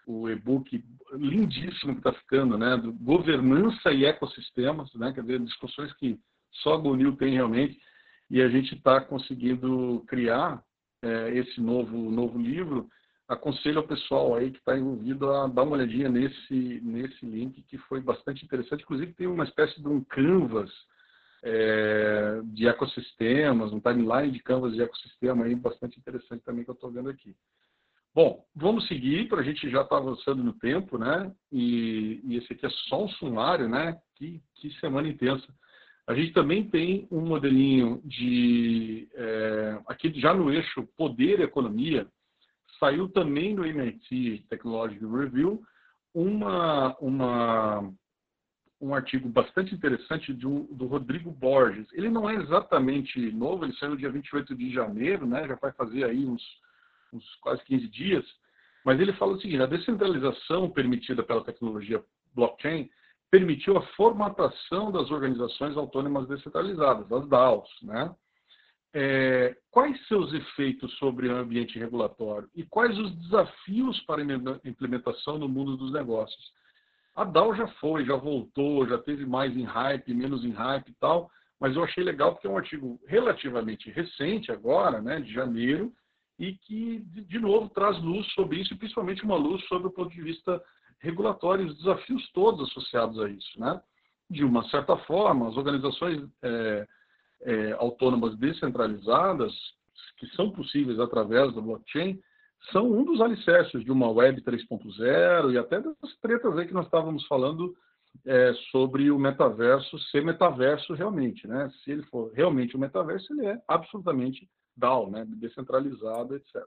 o 0.06 0.30
e-book 0.30 0.84
lindíssimo 1.14 1.94
que 1.94 2.00
está 2.00 2.14
ficando, 2.14 2.58
né, 2.58 2.78
do 2.78 2.92
governança 2.94 3.92
e 3.92 4.06
ecossistemas, 4.06 4.94
né, 4.96 5.12
quer 5.14 5.22
dizer, 5.22 5.40
discussões 5.40 5.94
que 5.94 6.20
só 6.62 6.76
a 6.76 6.78
Gonil 6.78 7.16
tem 7.16 7.34
realmente, 7.34 7.80
e 8.30 8.42
a 8.42 8.50
gente 8.50 8.76
está 8.76 9.02
conseguindo 9.02 10.04
criar 10.08 10.64
é, 11.02 11.38
esse 11.38 11.60
novo, 11.62 11.98
novo 12.10 12.40
livro. 12.40 12.90
Aconselho 13.28 13.80
ao 13.80 13.88
pessoal 13.88 14.36
aí 14.36 14.52
que 14.52 14.58
está 14.58 14.78
envolvido 14.78 15.32
a 15.32 15.48
dar 15.48 15.64
uma 15.64 15.74
olhadinha 15.74 16.10
nesse, 16.10 16.82
nesse 16.84 17.26
link, 17.26 17.62
que 17.64 17.78
foi 17.78 18.02
bastante 18.02 18.44
interessante. 18.44 18.84
Inclusive, 18.84 19.14
tem 19.14 19.28
uma 19.28 19.44
espécie 19.44 19.80
de 19.82 19.88
um 19.88 20.04
canvas 20.04 20.72
é, 21.44 22.42
de 22.46 22.68
ecossistemas, 22.68 23.72
um 23.72 23.80
timeline 23.80 24.32
de 24.32 24.40
canvas 24.40 24.74
de 24.74 24.82
ecossistema 24.82 25.46
aí 25.46 25.56
bastante 25.56 26.00
interessante 26.00 26.44
também 26.44 26.64
que 26.64 26.70
eu 26.70 26.76
estou 26.76 26.92
vendo 26.92 27.10
aqui. 27.10 27.36
Bom, 28.16 28.46
vamos 28.56 28.88
seguir, 28.88 29.28
para 29.28 29.42
a 29.42 29.44
gente 29.44 29.68
já 29.72 29.82
estar 29.82 29.96
tá 29.96 29.98
avançando 29.98 30.44
no 30.44 30.54
tempo, 30.54 31.00
né? 31.00 31.34
E, 31.52 32.22
e, 32.24 32.38
esse 32.38 32.54
aqui 32.54 32.64
é 32.64 32.70
só 32.88 33.06
um 33.06 33.10
sumário, 33.10 33.68
né? 33.68 34.00
Que, 34.16 34.40
que 34.56 34.72
semana 34.80 35.08
intensa. 35.08 35.48
A 36.06 36.14
gente 36.14 36.32
também 36.32 36.70
tem 36.70 37.08
um 37.10 37.22
modelinho 37.22 38.02
de, 38.06 39.08
é, 39.16 39.80
aqui 39.88 40.14
já 40.20 40.32
no 40.32 40.52
eixo 40.52 40.88
poder 40.96 41.40
e 41.40 41.44
economia, 41.44 42.08
saiu 42.80 43.10
também 43.10 43.56
no 43.56 43.66
MIT 43.66 44.46
Technology 44.48 45.00
Review 45.00 45.64
uma, 46.14 46.96
uma, 47.00 47.94
um 48.80 48.94
artigo 48.94 49.28
bastante 49.28 49.74
interessante 49.74 50.34
do, 50.34 50.66
do 50.72 50.86
Rodrigo 50.86 51.32
Borges. 51.32 51.88
Ele 51.94 52.10
não 52.10 52.30
é 52.30 52.36
exatamente 52.36 53.32
novo, 53.32 53.66
ele 53.66 53.74
saiu 53.78 53.92
no 53.92 53.98
dia 53.98 54.12
28 54.12 54.54
de 54.56 54.72
janeiro, 54.72 55.26
né? 55.26 55.48
já 55.48 55.56
vai 55.56 55.72
fazer 55.72 56.04
aí 56.04 56.26
uns, 56.26 56.44
uns 57.14 57.36
quase 57.36 57.64
15 57.66 57.88
dias, 57.88 58.26
mas 58.84 59.00
ele 59.00 59.14
fala 59.14 59.34
o 59.34 59.40
seguinte, 59.40 59.62
a 59.62 59.68
descentralização 59.68 60.70
permitida 60.70 61.24
pela 61.24 61.44
tecnologia 61.44 62.04
blockchain 62.36 62.90
permitiu 63.32 63.78
a 63.78 63.82
formatação 63.96 64.92
das 64.92 65.10
organizações 65.10 65.76
autônomas 65.76 66.28
descentralizadas, 66.28 67.12
as 67.12 67.28
DAOs, 67.28 67.70
né? 67.82 68.14
É, 68.96 69.58
quais 69.72 70.00
seus 70.08 70.32
efeitos 70.34 70.94
sobre 71.00 71.28
o 71.28 71.36
ambiente 71.36 71.80
regulatório 71.80 72.48
e 72.54 72.64
quais 72.64 72.96
os 73.00 73.12
desafios 73.24 74.00
para 74.02 74.22
a 74.22 74.70
implementação 74.70 75.40
no 75.40 75.50
mundo 75.50 75.76
dos 75.76 75.92
negócios? 75.92 76.54
A 77.16 77.24
DAO 77.24 77.56
já 77.56 77.68
foi, 77.80 78.06
já 78.06 78.16
voltou, 78.16 78.88
já 78.88 79.00
teve 79.00 79.26
mais 79.26 79.56
em 79.58 79.64
hype, 79.64 80.14
menos 80.14 80.46
em 80.46 80.52
hype 80.52 80.90
e 80.90 80.96
tal, 81.00 81.32
mas 81.60 81.76
eu 81.76 81.84
achei 81.84 82.04
legal 82.04 82.34
porque 82.34 82.46
é 82.46 82.50
um 82.52 82.58
artigo 82.58 83.00
relativamente 83.08 83.90
recente 83.90 84.52
agora, 84.52 85.02
né, 85.02 85.20
de 85.20 85.34
janeiro, 85.34 85.92
e 86.40 86.54
que, 86.54 87.00
de 87.00 87.40
novo, 87.40 87.70
traz 87.70 88.02
luz 88.02 88.26
sobre 88.34 88.60
isso, 88.60 88.74
e 88.74 88.78
principalmente 88.78 89.24
uma 89.24 89.36
luz 89.36 89.64
sobre 89.68 89.88
o 89.88 89.92
ponto 89.92 90.12
de 90.12 90.22
vista 90.22 90.62
regulatório, 91.00 91.66
os 91.66 91.78
desafios 91.78 92.32
todos 92.32 92.70
associados 92.70 93.20
a 93.20 93.30
isso. 93.30 93.60
Né? 93.60 93.82
De 94.30 94.44
uma 94.44 94.64
certa 94.70 94.98
forma, 94.98 95.50
as 95.50 95.58
organizações 95.58 96.24
é, 96.42 96.88
é, 97.42 97.72
autônomas 97.74 98.38
descentralizadas, 98.38 99.54
que 100.18 100.28
são 100.36 100.50
possíveis 100.50 101.00
através 101.00 101.54
do 101.54 101.62
blockchain, 101.62 102.20
são 102.72 102.90
um 102.90 103.04
dos 103.04 103.20
alicerces 103.20 103.84
de 103.84 103.92
uma 103.92 104.10
web 104.10 104.42
3.0 104.42 105.52
e 105.52 105.58
até 105.58 105.82
das 105.82 105.96
tretas 106.22 106.58
aí 106.58 106.66
que 106.66 106.74
nós 106.74 106.86
estávamos 106.86 107.26
falando 107.28 107.76
é, 108.26 108.54
sobre 108.72 109.12
o 109.12 109.20
metaverso 109.20 110.00
ser 110.10 110.24
metaverso 110.24 110.94
realmente, 110.94 111.48
né? 111.48 111.70
Se 111.84 111.92
ele 111.92 112.04
for 112.04 112.32
realmente 112.34 112.78
um 112.78 112.80
metaverso, 112.80 113.34
ele 113.34 113.48
é 113.48 113.62
absolutamente 113.68 114.48
DAO, 114.76 115.10
né? 115.10 115.26
Descentralizado, 115.28 116.36
etc. 116.36 116.64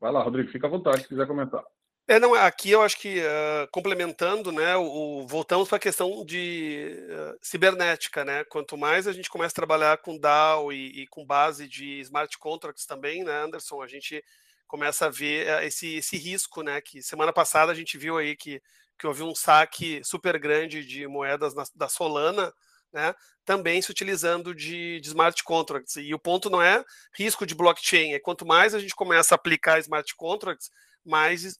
Vai 0.00 0.10
lá, 0.10 0.22
Rodrigo, 0.22 0.50
fica 0.50 0.66
à 0.66 0.70
vontade 0.70 1.02
se 1.02 1.08
quiser 1.08 1.26
comentar. 1.26 1.64
É, 2.08 2.18
não, 2.18 2.34
aqui 2.34 2.70
eu 2.70 2.82
acho 2.82 2.98
que 2.98 3.20
uh, 3.20 3.68
complementando, 3.70 4.50
né, 4.50 4.74
o 4.76 5.24
voltamos 5.26 5.68
para 5.68 5.76
a 5.76 5.80
questão 5.80 6.24
de 6.24 6.96
uh, 7.08 7.38
cibernética, 7.40 8.24
né? 8.24 8.42
Quanto 8.44 8.76
mais 8.76 9.06
a 9.06 9.12
gente 9.12 9.30
começa 9.30 9.52
a 9.52 9.54
trabalhar 9.54 9.98
com 9.98 10.18
DAO 10.18 10.72
e, 10.72 11.02
e, 11.02 11.06
com 11.06 11.24
base 11.24 11.68
de 11.68 12.00
smart 12.00 12.36
contracts 12.38 12.84
também, 12.84 13.22
né, 13.22 13.44
Anderson, 13.44 13.80
a 13.80 13.86
gente 13.86 14.22
começa 14.66 15.06
a 15.06 15.10
ver 15.10 15.46
uh, 15.46 15.64
esse, 15.64 15.94
esse 15.94 16.16
risco, 16.16 16.62
né? 16.62 16.80
Que 16.80 17.00
semana 17.00 17.32
passada 17.32 17.70
a 17.70 17.74
gente 17.74 17.96
viu 17.96 18.18
aí 18.18 18.34
que, 18.34 18.60
que 18.98 19.06
houve 19.06 19.22
um 19.22 19.34
saque 19.34 20.02
super 20.02 20.38
grande 20.40 20.84
de 20.84 21.06
moedas 21.06 21.54
na, 21.54 21.62
da 21.76 21.88
Solana, 21.88 22.52
né? 22.92 23.14
Também 23.44 23.80
se 23.80 23.90
utilizando 23.90 24.54
de, 24.54 25.00
de 25.00 25.08
smart 25.08 25.42
contracts. 25.44 25.96
E 25.96 26.14
o 26.14 26.18
ponto 26.18 26.50
não 26.50 26.62
é 26.62 26.84
risco 27.16 27.46
de 27.46 27.54
blockchain, 27.54 28.12
é 28.12 28.20
quanto 28.20 28.46
mais 28.46 28.74
a 28.74 28.78
gente 28.78 28.94
começa 28.94 29.34
a 29.34 29.36
aplicar 29.36 29.78
smart 29.78 30.14
contracts 30.16 30.70
mais 31.04 31.56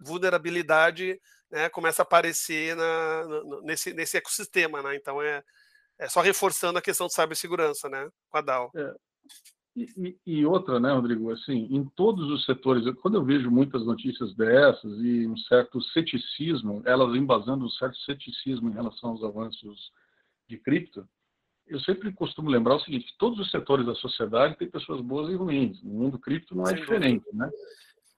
vulnerabilidade 0.00 1.18
né, 1.54 1.68
começa 1.68 2.02
a 2.02 2.04
aparecer 2.04 2.74
na, 2.74 3.22
nesse, 3.62 3.94
nesse 3.94 4.16
ecossistema. 4.16 4.82
Né? 4.82 4.96
Então, 4.96 5.22
é, 5.22 5.42
é 5.98 6.08
só 6.08 6.20
reforçando 6.20 6.78
a 6.78 6.82
questão 6.82 7.06
de 7.06 7.14
cibersegurança 7.14 7.88
né, 7.88 8.08
com 8.28 8.38
a 8.38 8.40
DAO. 8.40 8.70
É. 8.74 8.94
E, 9.76 10.16
e, 10.24 10.46
outra, 10.46 10.78
né, 10.78 10.92
Rodrigo, 10.92 11.32
assim, 11.32 11.66
em 11.68 11.84
todos 11.96 12.30
os 12.30 12.44
setores, 12.44 12.84
quando 13.02 13.16
eu 13.16 13.24
vejo 13.24 13.50
muitas 13.50 13.84
notícias 13.84 14.32
dessas 14.34 14.92
e 15.00 15.26
um 15.26 15.36
certo 15.36 15.80
ceticismo, 15.82 16.80
elas 16.84 17.16
embasando 17.16 17.64
um 17.64 17.70
certo 17.70 17.96
ceticismo 17.98 18.70
em 18.70 18.72
relação 18.72 19.10
aos 19.10 19.24
avanços 19.24 19.90
de 20.48 20.58
cripto, 20.58 21.06
eu 21.66 21.80
sempre 21.80 22.12
costumo 22.12 22.50
lembrar 22.50 22.76
o 22.76 22.80
seguinte, 22.80 23.06
que 23.06 23.18
todos 23.18 23.38
os 23.38 23.50
setores 23.50 23.86
da 23.86 23.94
sociedade 23.94 24.56
têm 24.56 24.70
pessoas 24.70 25.00
boas 25.00 25.30
e 25.30 25.34
ruins. 25.34 25.82
No 25.82 25.94
mundo 25.94 26.18
cripto 26.18 26.54
não 26.54 26.64
é 26.64 26.74
Sim, 26.74 26.80
diferente, 26.80 27.24
né? 27.32 27.50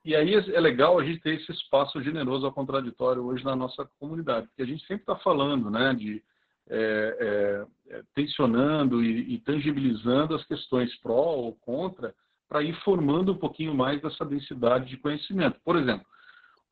E 0.04 0.14
aí 0.14 0.34
é 0.34 0.60
legal 0.60 0.98
a 0.98 1.04
gente 1.04 1.20
ter 1.20 1.34
esse 1.34 1.50
espaço 1.50 2.00
generoso 2.00 2.46
ao 2.46 2.52
contraditório 2.52 3.24
hoje 3.24 3.44
na 3.44 3.56
nossa 3.56 3.88
comunidade, 3.98 4.46
porque 4.46 4.62
a 4.62 4.66
gente 4.66 4.86
sempre 4.86 5.02
está 5.02 5.16
falando 5.16 5.68
né, 5.68 5.94
de 5.94 6.22
é, 6.68 7.66
é, 7.90 7.94
é, 7.96 8.02
tensionando 8.14 9.02
e, 9.02 9.34
e, 9.34 9.38
tangibilizando 9.40 10.34
as 10.34 10.44
questões 10.46 10.96
pró 11.00 11.34
ou 11.34 11.54
contra 11.56 12.14
para 12.48 12.62
ir 12.62 12.74
formando 12.82 13.32
um 13.32 13.38
pouquinho 13.38 13.74
mais 13.74 14.00
dessa 14.00 14.24
densidade 14.24 14.88
de 14.88 14.96
conhecimento. 14.96 15.60
Por 15.64 15.76
exemplo, 15.76 16.06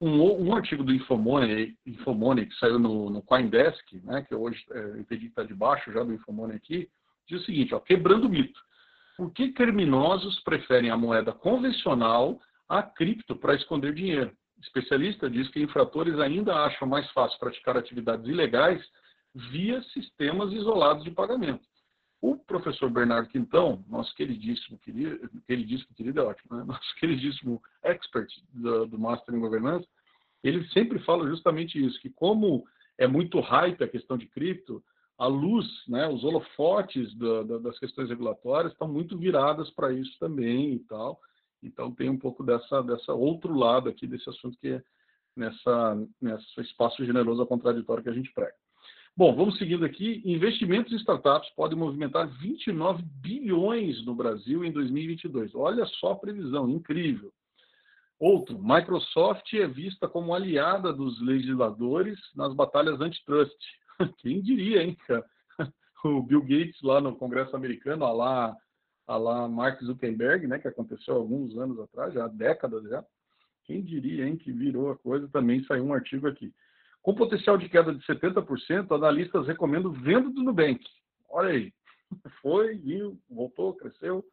um, 0.01 0.49
um 0.49 0.55
artigo 0.55 0.83
do 0.83 0.93
Infomoney, 0.93 1.77
Infomoney 1.87 2.47
que 2.47 2.55
saiu 2.57 2.79
no, 2.79 3.11
no 3.11 3.23
Coindesk, 3.23 3.93
né, 4.03 4.23
que 4.23 4.35
hoje 4.35 4.65
é, 4.71 4.79
eu 4.79 4.99
entendi 4.99 5.27
que 5.27 5.29
está 5.29 5.43
debaixo 5.43 5.93
já 5.93 6.03
do 6.03 6.13
Infomoney 6.13 6.57
aqui, 6.57 6.89
diz 7.29 7.41
o 7.41 7.45
seguinte, 7.45 7.75
ó, 7.75 7.81
quebrando 7.81 8.27
o 8.27 8.29
mito. 8.29 8.61
Por 9.17 9.33
que 9.33 9.53
criminosos 9.53 10.41
preferem 10.41 10.91
a 10.91 10.97
moeda 10.97 11.33
convencional 11.33 12.41
a 12.69 12.83
cripto 12.83 13.37
para 13.37 13.55
esconder 13.55 13.95
dinheiro. 13.95 14.33
especialista 14.61 15.29
diz 15.29 15.49
que 15.51 15.61
infratores 15.61 16.19
ainda 16.19 16.55
acham 16.65 16.89
mais 16.89 17.09
fácil 17.13 17.39
praticar 17.39 17.77
atividades 17.77 18.27
ilegais 18.27 18.83
via 19.35 19.83
sistemas 19.93 20.53
isolados 20.53 21.05
de 21.05 21.11
pagamento. 21.11 21.63
O 22.27 22.39
professor 22.39 22.89
Bernardo 22.89 23.29
Quintão, 23.29 23.85
nosso 23.87 24.15
queridíssimo, 24.15 24.79
querido, 24.79 25.29
queridíssimo, 25.47 25.95
querido 25.95 26.21
é 26.21 26.23
ótimo, 26.23 26.57
né? 26.57 26.65
nosso 26.65 26.95
queridíssimo 26.99 27.63
expert 27.83 28.33
do, 28.51 28.87
do 28.87 28.99
Master 28.99 29.35
em 29.35 29.41
Governança, 29.41 29.87
ele 30.43 30.67
sempre 30.69 30.99
fala 31.01 31.29
justamente 31.29 31.79
isso, 31.79 32.01
que 32.01 32.09
como 32.09 32.65
é 32.97 33.07
muito 33.07 33.41
hype 33.41 33.85
a 33.85 33.89
questão 33.89 34.17
de 34.17 34.25
cripto, 34.25 34.83
a 35.19 35.27
luz, 35.27 35.67
né, 35.87 36.09
os 36.09 36.25
holofotes 36.25 37.15
da, 37.19 37.43
da, 37.43 37.59
das 37.59 37.79
questões 37.79 38.09
regulatórias 38.09 38.73
estão 38.73 38.89
muito 38.89 39.19
viradas 39.19 39.69
para 39.73 39.93
isso 39.93 40.19
também 40.19 40.77
e 40.77 40.79
tal. 40.79 41.21
Então 41.63 41.95
tem 41.95 42.09
um 42.09 42.19
pouco 42.19 42.43
dessa 42.43 42.81
dessa 42.83 43.13
outro 43.13 43.55
lado 43.55 43.91
aqui 43.91 44.07
desse 44.07 44.31
assunto 44.31 44.57
que 44.59 44.69
é 44.69 44.83
nessa 45.37 45.95
nesse 46.23 46.61
espaço 46.63 47.05
generoso 47.05 47.43
ao 47.43 47.47
contraditório 47.47 48.03
que 48.03 48.09
a 48.09 48.15
gente 48.15 48.33
prega. 48.33 48.64
Bom, 49.17 49.33
vamos 49.33 49.59
seguindo 49.59 49.85
aqui. 49.85 50.21
Investimentos 50.25 50.93
em 50.93 50.97
startups 50.97 51.49
podem 51.51 51.79
movimentar 51.79 52.27
29 52.27 53.01
bilhões 53.23 54.05
no 54.05 54.13
Brasil 54.13 54.65
em 54.65 54.73
2022. 54.73 55.55
Olha 55.55 55.87
só 55.87 56.13
a 56.13 56.17
previsão, 56.17 56.69
incrível. 56.69 57.33
Outro, 58.19 58.59
Microsoft 58.61 59.53
é 59.55 59.69
vista 59.69 60.09
como 60.09 60.35
aliada 60.35 60.93
dos 60.93 61.21
legisladores 61.23 62.19
nas 62.35 62.53
batalhas 62.55 63.01
antitrust. 63.01 63.57
Quem 64.19 64.43
diria, 64.43 64.83
hein, 64.83 64.97
cara? 65.07 65.25
O 66.05 66.21
Bill 66.21 66.43
Gates 66.43 66.83
lá 66.83 67.01
no 67.01 67.17
Congresso 67.17 67.57
americano, 67.57 68.13
lá 68.13 68.55
a 69.07 69.17
lá 69.17 69.49
Mark 69.49 69.81
Zuckerberg, 69.83 70.47
né, 70.47 70.59
que 70.59 70.69
aconteceu 70.69 71.15
alguns 71.15 71.57
anos 71.57 71.79
atrás, 71.79 72.13
já 72.13 72.25
há 72.25 72.29
décadas 72.29 72.83
já. 72.85 73.05
Quem 73.65 73.83
diria, 73.83 74.27
hein, 74.27 74.37
que 74.37 74.53
virou 74.53 74.91
a 74.91 74.99
coisa, 74.99 75.29
também 75.29 75.65
saiu 75.65 75.85
um 75.85 75.95
artigo 75.95 76.27
aqui. 76.27 76.53
Com 77.05 77.15
potencial 77.15 77.59
de 77.59 77.69
queda 77.69 77.95
de 77.95 78.03
70%, 78.07 78.91
analistas 78.91 79.47
recomendam 79.47 79.93
venda 79.93 80.31
do 80.31 80.43
Nubank. 80.43 80.83
Olha 81.29 81.51
aí, 81.51 81.71
foi, 82.41 82.77
viu, 82.77 83.21
voltou, 83.29 83.77
cresceu, 83.77 84.25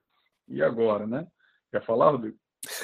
e 0.48 0.64
agora, 0.64 1.06
né? 1.06 1.28
Quer 1.70 1.86
falar, 1.86 2.12
Rodrigo? 2.12 2.38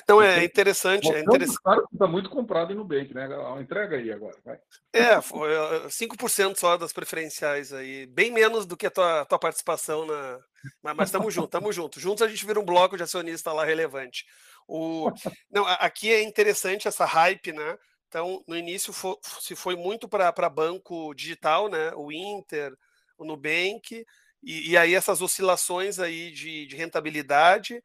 Não, 0.10 0.22
é 0.22 0.44
interessante. 0.44 1.08
É 1.10 1.22
interessante. 1.22 1.62
Claro 1.64 1.88
que 1.88 1.96
está 1.96 2.06
muito 2.06 2.30
comprado 2.30 2.74
em 2.74 2.76
Nubank, 2.76 3.14
né? 3.14 3.30
Entrega 3.62 3.96
aí 3.96 4.12
agora, 4.12 4.36
vai. 4.44 4.60
É, 4.92 5.22
foi 5.22 5.52
5% 5.88 6.58
só 6.58 6.76
das 6.76 6.92
preferenciais 6.92 7.72
aí. 7.72 8.08
Bem 8.08 8.30
menos 8.30 8.66
do 8.66 8.76
que 8.76 8.88
a 8.88 8.92
tua, 8.92 9.24
tua 9.24 9.40
participação 9.40 10.06
na. 10.06 10.40
Mas 10.82 11.08
estamos 11.08 11.34
juntos, 11.34 11.48
estamos 11.48 11.74
juntos. 11.74 12.04
Juntos 12.04 12.24
a 12.24 12.28
gente 12.28 12.46
vira 12.46 12.60
um 12.60 12.66
bloco 12.66 12.98
de 12.98 13.04
acionista 13.04 13.54
lá 13.54 13.64
relevante. 13.64 14.26
O... 14.68 15.10
Não, 15.50 15.66
aqui 15.66 16.12
é 16.12 16.22
interessante 16.24 16.90
essa 16.90 17.06
hype, 17.06 17.54
né? 17.54 17.78
Então, 18.08 18.44
no 18.48 18.58
início 18.58 18.94
se 19.42 19.56
foi 19.56 19.76
muito 19.76 20.08
para 20.08 20.50
banco 20.50 21.14
digital, 21.14 21.70
né? 21.70 21.92
O 21.96 22.12
Inter, 22.12 22.74
o 23.18 23.26
Nubank, 23.26 24.06
e, 24.44 24.72
e 24.72 24.78
aí 24.78 24.96
essas 24.96 25.22
oscilações 25.22 26.00
aí 26.00 26.32
de, 26.32 26.66
de 26.68 26.76
rentabilidade 26.76 27.82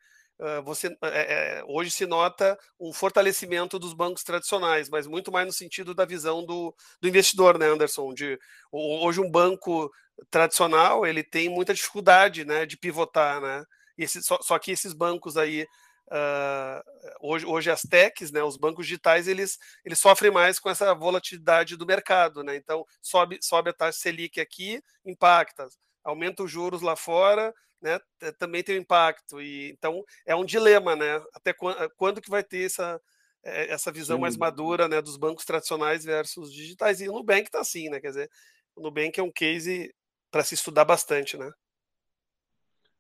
você 0.64 0.96
é, 1.02 1.62
hoje 1.66 1.90
se 1.90 2.06
nota 2.06 2.58
um 2.80 2.92
fortalecimento 2.92 3.78
dos 3.78 3.92
bancos 3.92 4.24
tradicionais, 4.24 4.88
mas 4.88 5.06
muito 5.06 5.30
mais 5.30 5.46
no 5.46 5.52
sentido 5.52 5.94
da 5.94 6.04
visão 6.04 6.44
do, 6.44 6.74
do 7.00 7.08
investidor, 7.08 7.58
né, 7.58 7.66
Anderson? 7.66 8.12
De, 8.12 8.38
hoje 8.70 9.20
um 9.20 9.30
banco 9.30 9.90
tradicional 10.30 11.06
ele 11.06 11.22
tem 11.22 11.48
muita 11.48 11.74
dificuldade, 11.74 12.44
né, 12.44 12.66
de 12.66 12.76
pivotar, 12.76 13.40
né? 13.40 13.64
Esse, 13.96 14.22
só, 14.22 14.38
só, 14.42 14.58
que 14.58 14.72
esses 14.72 14.92
bancos 14.92 15.36
aí 15.36 15.66
uh, 16.12 16.82
hoje, 17.20 17.46
hoje 17.46 17.70
as 17.70 17.82
techs, 17.82 18.30
né, 18.30 18.42
os 18.42 18.56
bancos 18.56 18.86
digitais, 18.86 19.26
eles, 19.26 19.58
eles 19.84 19.98
sofrem 19.98 20.30
mais 20.30 20.60
com 20.60 20.70
essa 20.70 20.94
volatilidade 20.94 21.76
do 21.76 21.86
mercado, 21.86 22.44
né? 22.44 22.54
Então 22.56 22.84
sobe 23.00 23.38
sobe 23.40 23.70
a 23.70 23.72
taxa 23.72 23.98
selic 23.98 24.40
aqui, 24.40 24.82
impacta, 25.04 25.66
aumenta 26.04 26.42
os 26.42 26.50
juros 26.50 26.82
lá 26.82 26.94
fora 26.94 27.52
né, 27.82 27.98
também 28.38 28.62
tem 28.62 28.78
um 28.78 28.82
impacto. 28.82 29.42
E, 29.42 29.70
então, 29.70 30.04
é 30.24 30.34
um 30.36 30.44
dilema, 30.44 30.94
né? 30.94 31.20
Até 31.34 31.52
quando, 31.52 31.90
quando 31.96 32.20
que 32.20 32.30
vai 32.30 32.42
ter 32.44 32.64
essa, 32.64 33.00
é, 33.42 33.72
essa 33.72 33.90
visão 33.90 34.18
mais 34.18 34.36
madura 34.36 34.88
né, 34.88 35.02
dos 35.02 35.16
bancos 35.16 35.44
tradicionais 35.44 36.04
versus 36.04 36.52
digitais. 36.52 37.00
E 37.00 37.08
o 37.08 37.12
Nubank 37.12 37.42
está 37.42 37.60
assim, 37.60 37.90
né? 37.90 38.00
Quer 38.00 38.08
dizer, 38.08 38.30
o 38.76 38.80
Nubank 38.80 39.18
é 39.18 39.22
um 39.22 39.32
case 39.32 39.92
para 40.30 40.44
se 40.44 40.54
estudar 40.54 40.84
bastante, 40.84 41.36
né? 41.36 41.52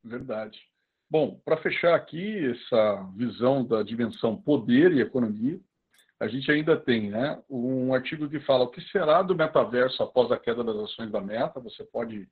Verdade. 0.02 0.68
Bom, 1.12 1.38
para 1.44 1.58
fechar 1.58 1.94
aqui 1.94 2.52
essa 2.52 3.06
visão 3.14 3.62
da 3.62 3.82
dimensão 3.82 4.34
poder 4.34 4.92
e 4.92 5.02
economia, 5.02 5.60
a 6.18 6.26
gente 6.26 6.50
ainda 6.50 6.74
tem 6.74 7.10
né, 7.10 7.38
um 7.50 7.92
artigo 7.92 8.30
que 8.30 8.40
fala 8.40 8.64
o 8.64 8.70
que 8.70 8.80
será 8.90 9.20
do 9.20 9.36
metaverso 9.36 10.02
após 10.02 10.32
a 10.32 10.38
queda 10.38 10.64
das 10.64 10.74
ações 10.74 11.12
da 11.12 11.20
Meta. 11.20 11.60
Você 11.60 11.84
pode 11.84 12.26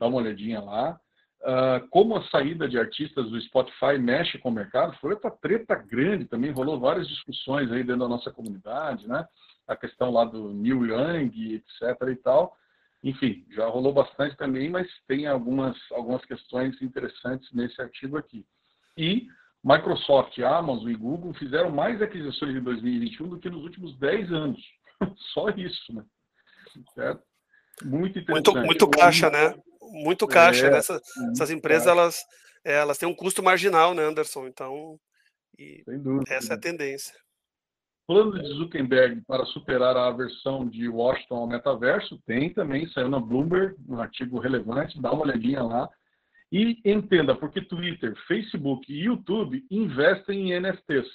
dar 0.00 0.06
uma 0.06 0.16
olhadinha 0.16 0.62
lá. 0.62 0.98
Uh, 1.42 1.86
como 1.90 2.16
a 2.16 2.24
saída 2.30 2.66
de 2.66 2.78
artistas 2.78 3.28
do 3.28 3.38
Spotify 3.38 3.98
mexe 3.98 4.38
com 4.38 4.48
o 4.48 4.52
mercado, 4.52 4.96
foi 4.96 5.10
outra 5.10 5.30
treta 5.30 5.74
grande 5.74 6.24
também, 6.24 6.52
rolou 6.52 6.80
várias 6.80 7.06
discussões 7.06 7.70
aí 7.70 7.84
dentro 7.84 8.00
da 8.00 8.08
nossa 8.08 8.30
comunidade, 8.30 9.06
né? 9.06 9.28
A 9.68 9.76
questão 9.76 10.10
lá 10.10 10.24
do 10.24 10.54
Neil 10.54 10.86
Young, 10.86 11.56
etc 11.56 12.08
e 12.10 12.16
tal. 12.16 12.56
Enfim, 13.02 13.44
já 13.50 13.66
rolou 13.66 13.92
bastante 13.92 14.36
também, 14.36 14.70
mas 14.70 14.88
tem 15.08 15.26
algumas, 15.26 15.76
algumas 15.90 16.24
questões 16.24 16.80
interessantes 16.80 17.52
nesse 17.52 17.80
artigo 17.82 18.16
aqui. 18.16 18.46
E 18.96 19.26
Microsoft, 19.64 20.38
Amazon 20.40 20.88
e 20.88 20.94
Google 20.94 21.34
fizeram 21.34 21.70
mais 21.70 22.00
aquisições 22.00 22.56
em 22.56 22.62
2021 22.62 23.28
do 23.28 23.38
que 23.38 23.50
nos 23.50 23.64
últimos 23.64 23.98
10 23.98 24.32
anos. 24.32 24.60
Só 25.34 25.48
isso, 25.50 25.92
né? 25.92 26.04
Certo? 26.94 27.22
Muito 27.84 28.18
interessante. 28.18 28.54
Muito, 28.54 28.66
muito 28.66 28.88
caixa, 28.88 29.30
né? 29.30 29.54
Muito 29.80 30.26
caixa. 30.26 30.66
É, 30.66 30.70
né? 30.70 30.78
Essas, 30.78 31.00
essas 31.32 31.50
empresas, 31.50 31.86
elas, 31.86 32.24
elas 32.64 32.98
têm 32.98 33.08
um 33.08 33.14
custo 33.14 33.42
marginal, 33.42 33.94
né, 33.94 34.04
Anderson? 34.04 34.46
Então, 34.46 34.98
dúvida, 36.00 36.32
essa 36.32 36.54
é 36.54 36.56
a 36.56 36.60
tendência. 36.60 37.14
Plano 38.06 38.32
de 38.32 38.48
Zuckerberg 38.54 39.22
para 39.26 39.44
superar 39.46 39.96
a 39.96 40.08
aversão 40.08 40.68
de 40.68 40.88
Washington 40.88 41.36
ao 41.36 41.46
metaverso 41.46 42.20
tem 42.26 42.52
também, 42.52 42.88
saiu 42.88 43.08
na 43.08 43.20
Bloomberg, 43.20 43.76
um 43.88 44.00
artigo 44.00 44.38
relevante, 44.38 45.00
dá 45.00 45.12
uma 45.12 45.22
olhadinha 45.22 45.62
lá. 45.62 45.88
E 46.50 46.80
entenda, 46.84 47.34
porque 47.34 47.62
Twitter, 47.62 48.14
Facebook 48.26 48.92
e 48.92 49.04
YouTube 49.04 49.64
investem 49.70 50.52
em 50.52 50.60
NFTs. 50.60 51.08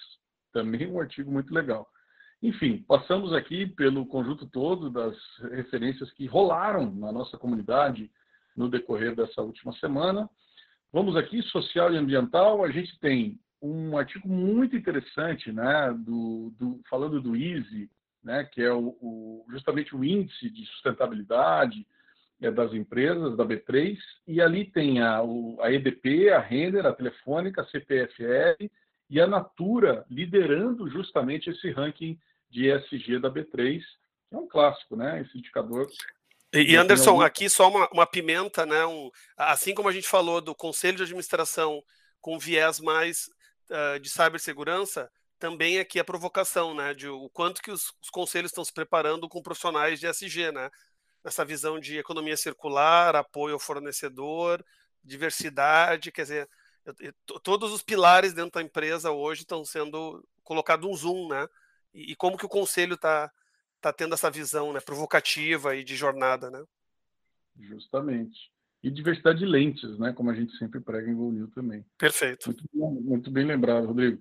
Também 0.51 0.89
um 0.89 0.99
artigo 0.99 1.31
muito 1.31 1.53
legal. 1.53 1.87
Enfim, 2.41 2.83
passamos 2.87 3.33
aqui 3.33 3.65
pelo 3.65 4.05
conjunto 4.05 4.47
todo 4.47 4.89
das 4.89 5.15
referências 5.51 6.11
que 6.13 6.25
rolaram 6.25 6.93
na 6.95 7.11
nossa 7.11 7.37
comunidade 7.37 8.09
no 8.55 8.69
decorrer 8.69 9.15
dessa 9.15 9.41
última 9.41 9.73
semana. 9.73 10.29
Vamos 10.91 11.15
aqui, 11.15 11.41
social 11.43 11.93
e 11.93 11.97
ambiental, 11.97 12.63
a 12.63 12.71
gente 12.71 12.97
tem 12.99 13.39
um 13.61 13.97
artigo 13.97 14.27
muito 14.27 14.75
interessante, 14.75 15.51
né, 15.51 15.93
do, 15.97 16.53
do 16.57 16.79
falando 16.89 17.21
do 17.21 17.35
EASY, 17.35 17.89
né, 18.23 18.43
que 18.43 18.61
é 18.61 18.71
o, 18.71 18.97
o, 19.01 19.45
justamente 19.49 19.95
o 19.95 20.03
índice 20.03 20.49
de 20.49 20.65
sustentabilidade, 20.65 21.85
é 22.39 22.51
das 22.51 22.71
empresas, 22.73 23.35
da 23.35 23.43
B3, 23.43 23.97
e 24.27 24.39
ali 24.41 24.65
tem 24.65 25.01
a, 25.01 25.23
o, 25.23 25.57
a 25.59 25.71
EDP, 25.71 26.29
a 26.29 26.39
Render, 26.39 26.85
a 26.85 26.93
Telefônica, 26.93 27.61
a 27.61 27.65
CPFL 27.65 28.69
e 29.09 29.19
a 29.19 29.25
Natura 29.25 30.05
liderando 30.09 30.87
justamente 30.89 31.49
esse 31.49 31.71
ranking 31.71 32.19
de 32.49 32.69
ESG 32.69 33.19
da 33.19 33.31
B3, 33.31 33.81
que 34.29 34.35
é 34.35 34.37
um 34.37 34.47
clássico, 34.47 34.95
né? 34.95 35.21
Esse 35.21 35.37
indicador. 35.37 35.87
E, 36.53 36.75
Anderson, 36.75 37.21
aqui 37.21 37.49
só 37.49 37.69
uma, 37.69 37.89
uma 37.89 38.05
pimenta, 38.05 38.65
né? 38.65 38.85
Um, 38.85 39.09
assim 39.35 39.73
como 39.73 39.89
a 39.89 39.91
gente 39.91 40.07
falou 40.07 40.39
do 40.39 40.53
Conselho 40.53 40.97
de 40.97 41.03
Administração 41.03 41.81
com 42.21 42.39
viés 42.39 42.79
mais 42.79 43.29
uh, 43.69 43.99
de 43.99 44.09
cibersegurança, 44.09 45.09
também 45.39 45.79
aqui 45.79 45.99
a 45.99 46.03
provocação, 46.03 46.73
né? 46.73 46.93
De 46.93 47.07
o 47.07 47.29
quanto 47.29 47.61
que 47.61 47.71
os, 47.71 47.93
os 48.01 48.09
conselhos 48.09 48.51
estão 48.51 48.65
se 48.65 48.73
preparando 48.73 49.29
com 49.29 49.41
profissionais 49.41 49.99
de 49.99 50.07
ESG, 50.07 50.51
né? 50.51 50.69
essa 51.27 51.43
visão 51.43 51.79
de 51.79 51.97
economia 51.97 52.37
circular, 52.37 53.15
apoio 53.15 53.53
ao 53.53 53.59
fornecedor, 53.59 54.63
diversidade, 55.03 56.11
quer 56.11 56.23
dizer, 56.23 56.49
todos 57.43 57.71
os 57.71 57.81
pilares 57.81 58.33
dentro 58.33 58.51
da 58.51 58.61
empresa 58.61 59.11
hoje 59.11 59.41
estão 59.41 59.63
sendo 59.65 60.25
colocado 60.43 60.89
um 60.89 60.95
zoom, 60.95 61.27
né? 61.27 61.47
E, 61.93 62.15
como 62.15 62.37
que 62.37 62.45
o 62.45 62.49
conselho 62.49 62.93
está 62.93 63.31
tá 63.81 63.91
tendo 63.91 64.13
essa 64.13 64.31
visão, 64.31 64.71
né, 64.71 64.79
provocativa 64.79 65.75
e 65.75 65.83
de 65.83 65.95
jornada, 65.95 66.49
né? 66.49 66.63
Justamente. 67.59 68.51
E 68.87 68.91
diversidade 68.91 69.39
de 69.39 69.45
lentes, 69.45 69.99
né, 69.99 70.13
como 70.13 70.31
a 70.31 70.33
gente 70.33 70.55
sempre 70.57 70.79
prega 70.79 71.11
em 71.11 71.13
Go 71.13 71.47
também. 71.47 71.85
Perfeito. 71.97 72.55
Muito, 72.73 73.01
muito 73.03 73.29
bem 73.29 73.45
lembrado, 73.45 73.87
Rodrigo. 73.87 74.17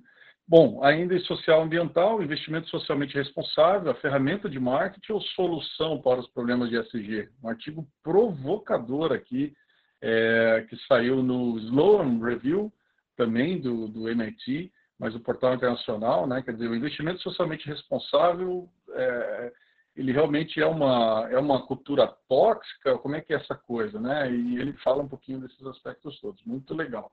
Bom, 0.49 0.83
ainda 0.83 1.15
em 1.15 1.21
social 1.21 1.63
ambiental, 1.63 2.21
investimento 2.21 2.69
socialmente 2.69 3.15
responsável, 3.15 3.93
a 3.93 3.95
ferramenta 3.95 4.51
de 4.51 4.59
marketing 4.59 5.13
ou 5.13 5.21
solução 5.21 6.03
para 6.03 6.19
os 6.19 6.29
problemas 6.31 6.69
de 6.69 6.77
SG? 6.79 7.29
Um 7.45 7.49
artigo 7.49 7.87
provocador 8.03 9.13
aqui, 9.13 9.55
é, 10.03 10.67
que 10.69 10.77
saiu 10.89 11.23
no 11.23 11.57
Sloan 11.59 12.19
Review, 12.19 12.73
também 13.17 13.61
do, 13.61 13.87
do 13.87 14.09
MIT, 14.09 14.73
mas 14.99 15.15
o 15.15 15.21
portal 15.21 15.55
internacional, 15.55 16.27
né? 16.27 16.43
Quer 16.43 16.55
dizer, 16.55 16.69
o 16.69 16.75
investimento 16.75 17.23
socialmente 17.23 17.69
responsável, 17.69 18.69
é, 18.91 19.53
ele 19.97 20.13
realmente 20.13 20.61
é 20.61 20.67
uma, 20.67 21.27
é 21.31 21.39
uma 21.39 21.67
cultura 21.67 22.07
tóxica? 22.29 22.99
Como 22.99 23.17
é 23.17 23.21
que 23.21 23.33
é 23.33 23.37
essa 23.37 23.55
coisa, 23.55 23.99
né? 23.99 24.31
E 24.31 24.59
ele 24.59 24.75
fala 24.75 25.03
um 25.03 25.09
pouquinho 25.09 25.41
desses 25.41 25.65
aspectos 25.67 26.21
todos. 26.21 26.43
Muito 26.45 26.75
legal. 26.75 27.11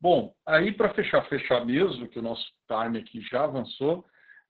Bom, 0.00 0.32
aí 0.46 0.72
para 0.72 0.94
fechar, 0.94 1.28
fechar 1.28 1.66
mesmo, 1.66 2.08
que 2.08 2.20
o 2.20 2.22
nosso 2.22 2.44
time 2.68 2.98
aqui 2.98 3.20
já 3.20 3.42
avançou, 3.42 4.04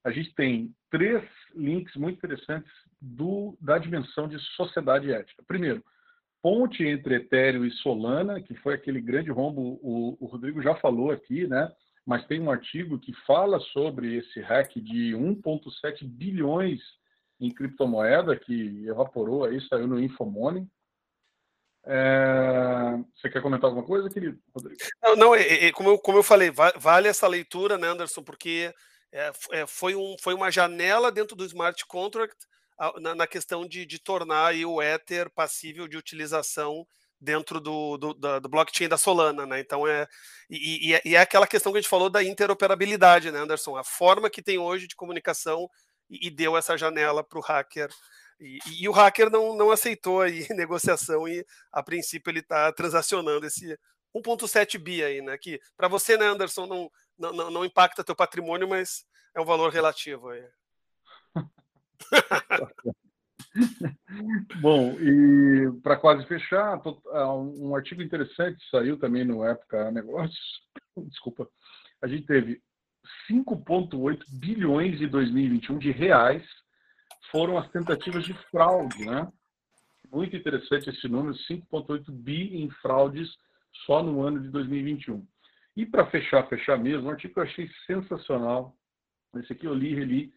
a 0.05 0.11
gente 0.11 0.35
tem 0.35 0.75
três 0.91 1.25
links 1.55 1.97
muito 1.97 2.19
interessantes 2.19 2.71
do, 3.01 3.57
da 3.59 3.79
dimensão 3.79 4.29
de 4.29 4.39
sociedade 4.57 5.11
ética. 5.11 5.43
Primeiro, 5.47 5.83
ponte 6.43 6.85
entre 6.85 7.17
Ethereum 7.17 7.65
e 7.65 7.71
Solana, 7.71 8.43
que 8.43 8.55
foi 8.57 8.75
aquele 8.75 9.01
grande 9.01 9.31
rombo, 9.31 9.81
o, 9.83 10.19
o 10.21 10.27
Rodrigo 10.27 10.61
já 10.63 10.75
falou 10.77 11.11
aqui, 11.11 11.47
né? 11.47 11.73
Mas 12.07 12.27
tem 12.27 12.41
um 12.41 12.51
artigo 12.51 12.99
que 12.99 13.13
fala 13.27 13.59
sobre 13.61 14.17
esse 14.17 14.41
hack 14.41 14.75
de 14.77 15.13
1,7 15.13 16.05
bilhões 16.05 16.81
em 17.41 17.51
criptomoeda 17.51 18.37
que 18.37 18.87
evaporou 18.87 19.45
aí, 19.45 19.61
saiu 19.69 19.87
no 19.87 20.01
Infomoney. 20.01 20.67
É... 21.87 22.99
Você 23.17 23.31
quer 23.31 23.41
comentar 23.41 23.71
alguma 23.71 23.87
coisa, 23.87 24.11
querido 24.11 24.39
Rodrigo? 24.55 24.81
Não, 25.03 25.17
não 25.17 25.35
é, 25.35 25.67
é, 25.67 25.73
como, 25.73 25.91
eu, 25.91 25.99
como 25.99 26.19
eu 26.19 26.23
falei, 26.23 26.51
vale 26.51 27.09
essa 27.09 27.27
leitura, 27.27 27.79
né, 27.79 27.89
Anderson, 27.89 28.23
porque 28.23 28.75
é, 29.13 29.31
é, 29.53 29.67
foi, 29.67 29.95
um, 29.95 30.17
foi 30.21 30.35
uma 30.35 30.51
janela 30.51 31.11
dentro 31.11 31.35
do 31.35 31.45
smart 31.45 31.87
contract 31.87 32.37
na, 33.01 33.15
na 33.15 33.27
questão 33.27 33.67
de, 33.67 33.87
de 33.87 33.99
tornar 33.99 34.55
o 34.55 34.83
Ether 34.83 35.31
passível 35.31 35.89
de 35.89 35.97
utilização 35.97 36.87
dentro 37.21 37.61
do, 37.61 37.97
do, 37.97 38.15
do, 38.15 38.49
blockchain 38.49 38.89
da 38.89 38.97
Solana, 38.97 39.45
né? 39.45 39.59
Então 39.59 39.87
é 39.87 40.07
e, 40.49 40.93
e, 40.93 41.01
e, 41.05 41.17
é 41.17 41.21
aquela 41.21 41.47
questão 41.47 41.73
que 41.73 41.79
a 41.79 41.81
gente 41.81 41.91
falou 41.91 42.09
da 42.09 42.23
interoperabilidade, 42.23 43.33
né, 43.33 43.41
Anderson? 43.41 43.77
A 43.77 43.83
forma 43.83 44.31
que 44.31 44.43
tem 44.43 44.59
hoje 44.59 44.87
de 44.87 44.95
comunicação 44.95 45.69
e, 46.11 46.31
deu 46.31 46.57
essa 46.57 46.77
janela 46.77 47.23
para 47.23 47.39
o 47.39 47.43
hacker 47.43 47.91
e, 48.41 48.59
e, 48.81 48.89
o 48.89 48.93
hacker 48.93 49.31
não, 49.31 49.57
não 49.57 49.71
aceitou 49.71 50.21
aí 50.21 50.47
negociação 50.51 51.27
e 51.27 51.45
a 51.73 51.83
princípio 51.83 52.31
ele 52.31 52.41
está 52.41 52.73
transacionando 52.73 53.47
esse 53.47 53.79
1.7 54.15 54.79
bi 54.79 55.03
aí, 55.03 55.21
né? 55.21 55.37
Que 55.37 55.61
para 55.77 55.89
você, 55.89 56.17
né, 56.17 56.27
Anderson, 56.27 56.67
não, 56.67 56.91
não, 57.19 57.51
não 57.51 57.65
impacta 57.65 58.05
teu 58.05 58.15
patrimônio, 58.15 58.69
mas 58.69 59.05
é 59.35 59.41
um 59.41 59.45
valor 59.45 59.71
relativo 59.71 60.29
aí. 60.29 60.45
Bom, 64.61 64.93
e 65.01 65.81
para 65.83 65.97
quase 65.97 66.27
fechar, 66.27 66.81
ah, 67.13 67.35
um 67.35 67.75
artigo 67.75 68.03
interessante 68.03 68.59
saiu 68.71 68.99
também 68.99 69.25
no 69.25 69.45
Época 69.45 69.91
Negócios. 69.91 70.63
Desculpa. 70.97 71.49
A 72.01 72.07
gente 72.07 72.27
teve 72.27 72.63
5,8 73.31 74.23
bilhões 74.41 75.01
em 75.01 75.09
2021 75.09 75.79
de 75.79 75.91
reais 75.91 76.43
foram 77.31 77.59
as 77.59 77.71
tentativas 77.71 78.25
de 78.25 78.35
fraude, 78.51 79.05
né? 79.05 79.31
Muito 80.11 80.35
interessante 80.35 80.89
esse 80.89 81.07
número, 81.09 81.35
5,8 81.35 82.11
bi 82.11 82.63
em 82.63 82.71
fraudes 82.71 83.29
só 83.85 84.03
no 84.03 84.23
ano 84.23 84.41
de 84.41 84.49
2021. 84.49 85.27
E 85.77 85.85
para 85.85 86.07
fechar, 86.07 86.49
fechar 86.49 86.79
mesmo, 86.79 87.09
um 87.09 87.11
artigo 87.11 87.35
que 87.35 87.41
eu 87.41 87.45
achei 87.45 87.71
sensacional, 87.87 88.75
esse 89.37 89.53
aqui 89.53 89.67
eu 89.67 89.75
li 89.75 89.95
reli, 89.95 90.33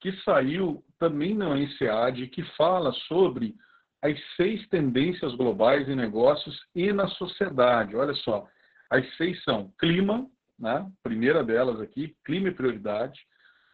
que 0.00 0.12
saiu 0.22 0.84
também 0.98 1.34
na 1.34 1.58
INSEAD, 1.58 2.28
que 2.28 2.42
fala 2.56 2.92
sobre 3.08 3.54
as 4.02 4.18
seis 4.36 4.66
tendências 4.68 5.34
globais 5.34 5.88
em 5.88 5.96
negócios 5.96 6.58
e 6.74 6.92
na 6.92 7.08
sociedade. 7.08 7.96
Olha 7.96 8.14
só, 8.14 8.46
as 8.90 9.16
seis 9.16 9.42
são 9.42 9.72
clima, 9.78 10.26
né? 10.58 10.90
primeira 11.02 11.44
delas 11.44 11.80
aqui, 11.80 12.16
clima 12.24 12.48
e 12.48 12.54
prioridade. 12.54 13.20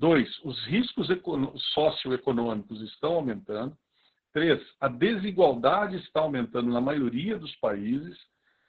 Dois, 0.00 0.28
os 0.44 0.64
riscos 0.66 1.08
socioeconômicos 1.74 2.80
estão 2.82 3.14
aumentando. 3.14 3.76
Três, 4.32 4.60
a 4.80 4.88
desigualdade 4.88 5.96
está 5.96 6.20
aumentando 6.20 6.70
na 6.72 6.80
maioria 6.80 7.38
dos 7.38 7.54
países. 7.56 8.18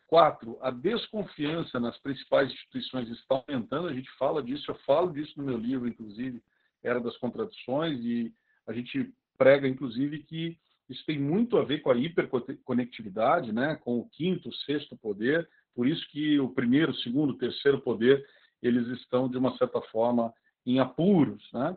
Quatro, 0.08 0.60
a 0.62 0.70
desconfiança 0.70 1.80
nas 1.80 1.98
principais 2.00 2.52
instituições 2.52 3.10
está 3.10 3.44
aumentando. 3.48 3.88
A 3.88 3.94
gente 3.94 4.12
fala 4.20 4.44
disso, 4.44 4.70
eu 4.70 4.76
falo 4.86 5.12
disso 5.12 5.34
no 5.38 5.44
meu 5.44 5.58
livro, 5.58 5.88
inclusive, 5.88 6.42
Era 6.84 7.00
das 7.00 7.18
Contradições, 7.18 8.00
e 8.02 8.32
a 8.68 8.74
gente 8.74 9.12
prega, 9.38 9.68
inclusive, 9.68 10.20
que 10.20 10.58
isso 10.90 11.04
tem 11.06 11.18
muito 11.18 11.58
a 11.58 11.64
ver 11.64 11.80
com 11.80 11.90
a 11.90 11.98
hiperconectividade, 11.98 13.52
né? 13.52 13.76
com 13.78 14.00
o 14.00 14.10
quinto, 14.10 14.54
sexto 14.66 14.96
poder. 14.98 15.50
Por 15.76 15.88
isso 15.88 16.06
que 16.10 16.40
o 16.40 16.50
primeiro, 16.50 16.92
o 16.92 16.96
segundo, 16.98 17.32
o 17.32 17.38
terceiro 17.38 17.82
poder, 17.82 18.26
eles 18.62 18.88
estão, 19.00 19.30
de 19.30 19.38
uma 19.38 19.58
certa 19.58 19.82
forma, 19.82 20.34
em 20.66 20.80
apuros. 20.80 21.44
Né? 21.52 21.76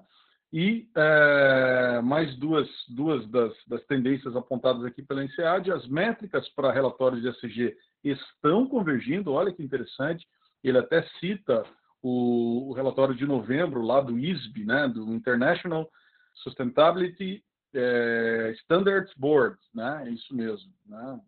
E 0.52 0.88
é, 0.94 2.00
mais 2.02 2.36
duas, 2.36 2.68
duas 2.88 3.28
das, 3.30 3.52
das, 3.66 3.84
tendências 3.86 4.36
apontadas 4.36 4.84
aqui 4.84 5.02
pela 5.02 5.24
INSEAD, 5.24 5.72
as 5.72 5.86
métricas 5.88 6.48
para 6.50 6.72
relatórios 6.72 7.20
de 7.20 7.28
ESG 7.28 7.76
estão 8.04 8.68
convergindo, 8.68 9.32
olha 9.32 9.52
que 9.52 9.62
interessante, 9.62 10.26
ele 10.62 10.78
até 10.78 11.02
cita 11.20 11.64
o, 12.02 12.70
o 12.70 12.72
relatório 12.72 13.14
de 13.14 13.26
novembro 13.26 13.82
lá 13.82 14.00
do 14.00 14.18
ISB, 14.18 14.64
né, 14.64 14.88
do 14.88 15.12
International 15.12 15.90
Sustainability 16.34 17.42
é, 17.74 18.54
Standards 18.60 19.12
Board, 19.16 19.58
né, 19.74 20.04
é 20.06 20.10
isso 20.10 20.34
mesmo, 20.34 20.72
né, 20.86 21.20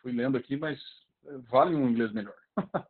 fui 0.00 0.12
lendo 0.12 0.36
aqui, 0.36 0.56
mas 0.56 0.80
vale 1.50 1.74
um 1.74 1.88
inglês 1.88 2.12
melhor. 2.12 2.34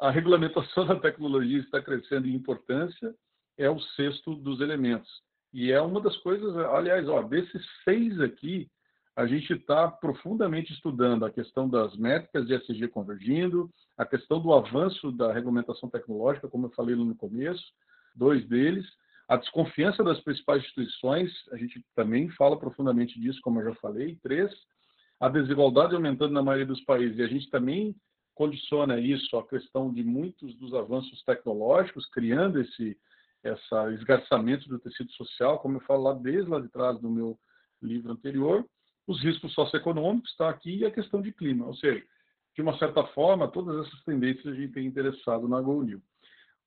a 0.00 0.10
regulamentação 0.10 0.86
da 0.86 0.98
tecnologia 0.98 1.58
está 1.58 1.80
crescendo 1.82 2.26
em 2.26 2.34
importância, 2.34 3.14
é 3.58 3.68
o 3.68 3.80
sexto 3.80 4.34
dos 4.34 4.60
elementos. 4.60 5.10
E 5.52 5.70
é 5.70 5.80
uma 5.80 6.00
das 6.00 6.16
coisas, 6.18 6.56
aliás, 6.56 7.08
ó, 7.08 7.22
desses 7.22 7.62
seis 7.84 8.18
aqui, 8.20 8.70
a 9.14 9.26
gente 9.26 9.52
está 9.52 9.90
profundamente 9.90 10.72
estudando 10.72 11.26
a 11.26 11.30
questão 11.30 11.68
das 11.68 11.94
métricas 11.96 12.46
de 12.46 12.54
SG 12.54 12.88
convergindo, 12.88 13.70
a 13.98 14.06
questão 14.06 14.40
do 14.40 14.54
avanço 14.54 15.12
da 15.12 15.32
regulamentação 15.32 15.90
tecnológica, 15.90 16.48
como 16.48 16.66
eu 16.66 16.70
falei 16.70 16.96
no 16.96 17.14
começo, 17.14 17.62
dois 18.14 18.46
deles, 18.48 18.86
a 19.28 19.36
desconfiança 19.36 20.02
das 20.02 20.20
principais 20.20 20.62
instituições, 20.62 21.30
a 21.52 21.56
gente 21.56 21.84
também 21.94 22.30
fala 22.30 22.58
profundamente 22.58 23.20
disso, 23.20 23.40
como 23.42 23.60
eu 23.60 23.66
já 23.66 23.74
falei, 23.76 24.18
três, 24.22 24.50
a 25.22 25.28
desigualdade 25.28 25.94
aumentando 25.94 26.34
na 26.34 26.42
maioria 26.42 26.66
dos 26.66 26.80
países, 26.80 27.16
e 27.16 27.22
a 27.22 27.28
gente 27.28 27.48
também 27.48 27.94
condiciona 28.34 28.98
isso 28.98 29.36
à 29.36 29.46
questão 29.46 29.92
de 29.92 30.02
muitos 30.02 30.52
dos 30.56 30.74
avanços 30.74 31.22
tecnológicos, 31.22 32.06
criando 32.10 32.60
esse 32.60 32.98
esse 33.44 33.94
esgarçamento 33.94 34.68
do 34.68 34.78
tecido 34.78 35.10
social, 35.12 35.58
como 35.58 35.76
eu 35.76 35.80
falo 35.82 36.04
lá 36.04 36.12
desde 36.12 36.48
lá 36.48 36.60
de 36.60 36.68
trás 36.68 36.98
do 37.00 37.10
meu 37.10 37.36
livro 37.80 38.12
anterior, 38.12 38.64
os 39.06 39.20
riscos 39.20 39.52
socioeconômicos 39.52 40.30
está 40.30 40.48
aqui 40.48 40.76
e 40.76 40.86
a 40.86 40.92
questão 40.92 41.20
de 41.20 41.32
clima, 41.32 41.66
ou 41.66 41.74
seja, 41.74 42.04
de 42.54 42.62
uma 42.62 42.76
certa 42.78 43.04
forma, 43.08 43.48
todas 43.48 43.86
essas 43.86 44.04
tendências 44.04 44.46
a 44.46 44.56
gente 44.56 44.72
tem 44.72 44.86
interessado 44.86 45.48
na 45.48 45.60
GoNew. 45.60 46.00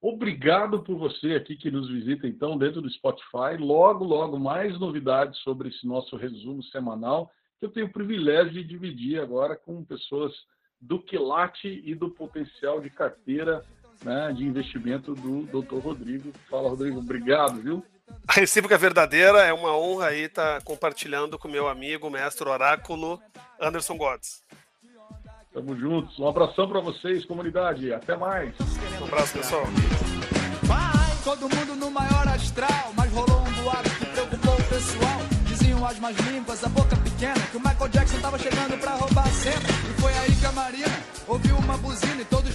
Obrigado 0.01 0.83
por 0.83 0.97
você 0.97 1.35
aqui 1.35 1.55
que 1.55 1.71
nos 1.71 1.89
visita, 1.89 2.27
então, 2.27 2.57
dentro 2.57 2.81
do 2.81 2.89
Spotify. 2.89 3.57
Logo, 3.57 4.03
logo, 4.03 4.37
mais 4.37 4.77
novidades 4.79 5.39
sobre 5.39 5.69
esse 5.69 5.87
nosso 5.87 6.17
resumo 6.17 6.61
semanal, 6.63 7.31
eu 7.65 7.71
tenho 7.71 7.87
o 7.87 7.91
privilégio 7.91 8.53
de 8.53 8.63
dividir 8.63 9.19
agora 9.19 9.55
com 9.55 9.83
pessoas 9.83 10.31
do 10.79 10.99
quilate 10.99 11.81
e 11.83 11.95
do 11.95 12.09
potencial 12.09 12.79
de 12.79 12.89
carteira 12.89 13.63
né, 14.03 14.31
de 14.35 14.43
investimento 14.43 15.13
do 15.15 15.43
Dr. 15.43 15.79
Rodrigo. 15.79 16.31
Fala, 16.49 16.69
Rodrigo, 16.69 16.99
obrigado, 16.99 17.61
viu? 17.61 17.83
A 18.27 18.33
recíproca 18.33 18.77
verdadeira 18.77 19.39
é 19.39 19.51
uma 19.51 19.75
honra 19.75 20.07
aí 20.07 20.25
estar 20.25 20.59
tá 20.59 20.61
compartilhando 20.65 21.39
com 21.39 21.47
meu 21.47 21.67
amigo, 21.67 22.09
mestre 22.09 22.47
oráculo, 22.47 23.19
Anderson 23.59 23.97
Godes. 23.97 24.43
Tamo 25.51 25.75
juntos. 25.75 26.19
Um 26.19 26.27
abração 26.27 26.67
para 26.67 26.81
vocês, 26.81 27.25
comunidade. 27.25 27.91
Até 27.93 28.15
mais. 28.15 28.53
Um 29.01 29.05
abraço, 29.05 29.33
pessoal. 29.33 29.65
Todo 31.23 31.49
mundo 31.49 31.75
no 31.75 31.89
maior 31.89 32.27
astral, 32.27 32.93
as 35.87 35.99
mais 35.99 36.17
limpas, 36.17 36.63
a 36.63 36.69
boca 36.69 36.95
pequena, 36.97 37.39
que 37.51 37.57
o 37.57 37.59
Michael 37.59 37.89
Jackson 37.89 38.19
tava 38.19 38.39
chegando 38.39 38.79
pra 38.79 38.95
roubar 38.95 39.27
a 39.27 39.31
cena. 39.31 39.69
E 39.89 40.01
foi 40.01 40.13
aí 40.17 40.35
que 40.35 40.45
a 40.45 40.51
Marina 40.51 40.99
ouviu 41.27 41.55
uma 41.57 41.77
buzina 41.77 42.21
e 42.21 42.25
todos 42.25 42.54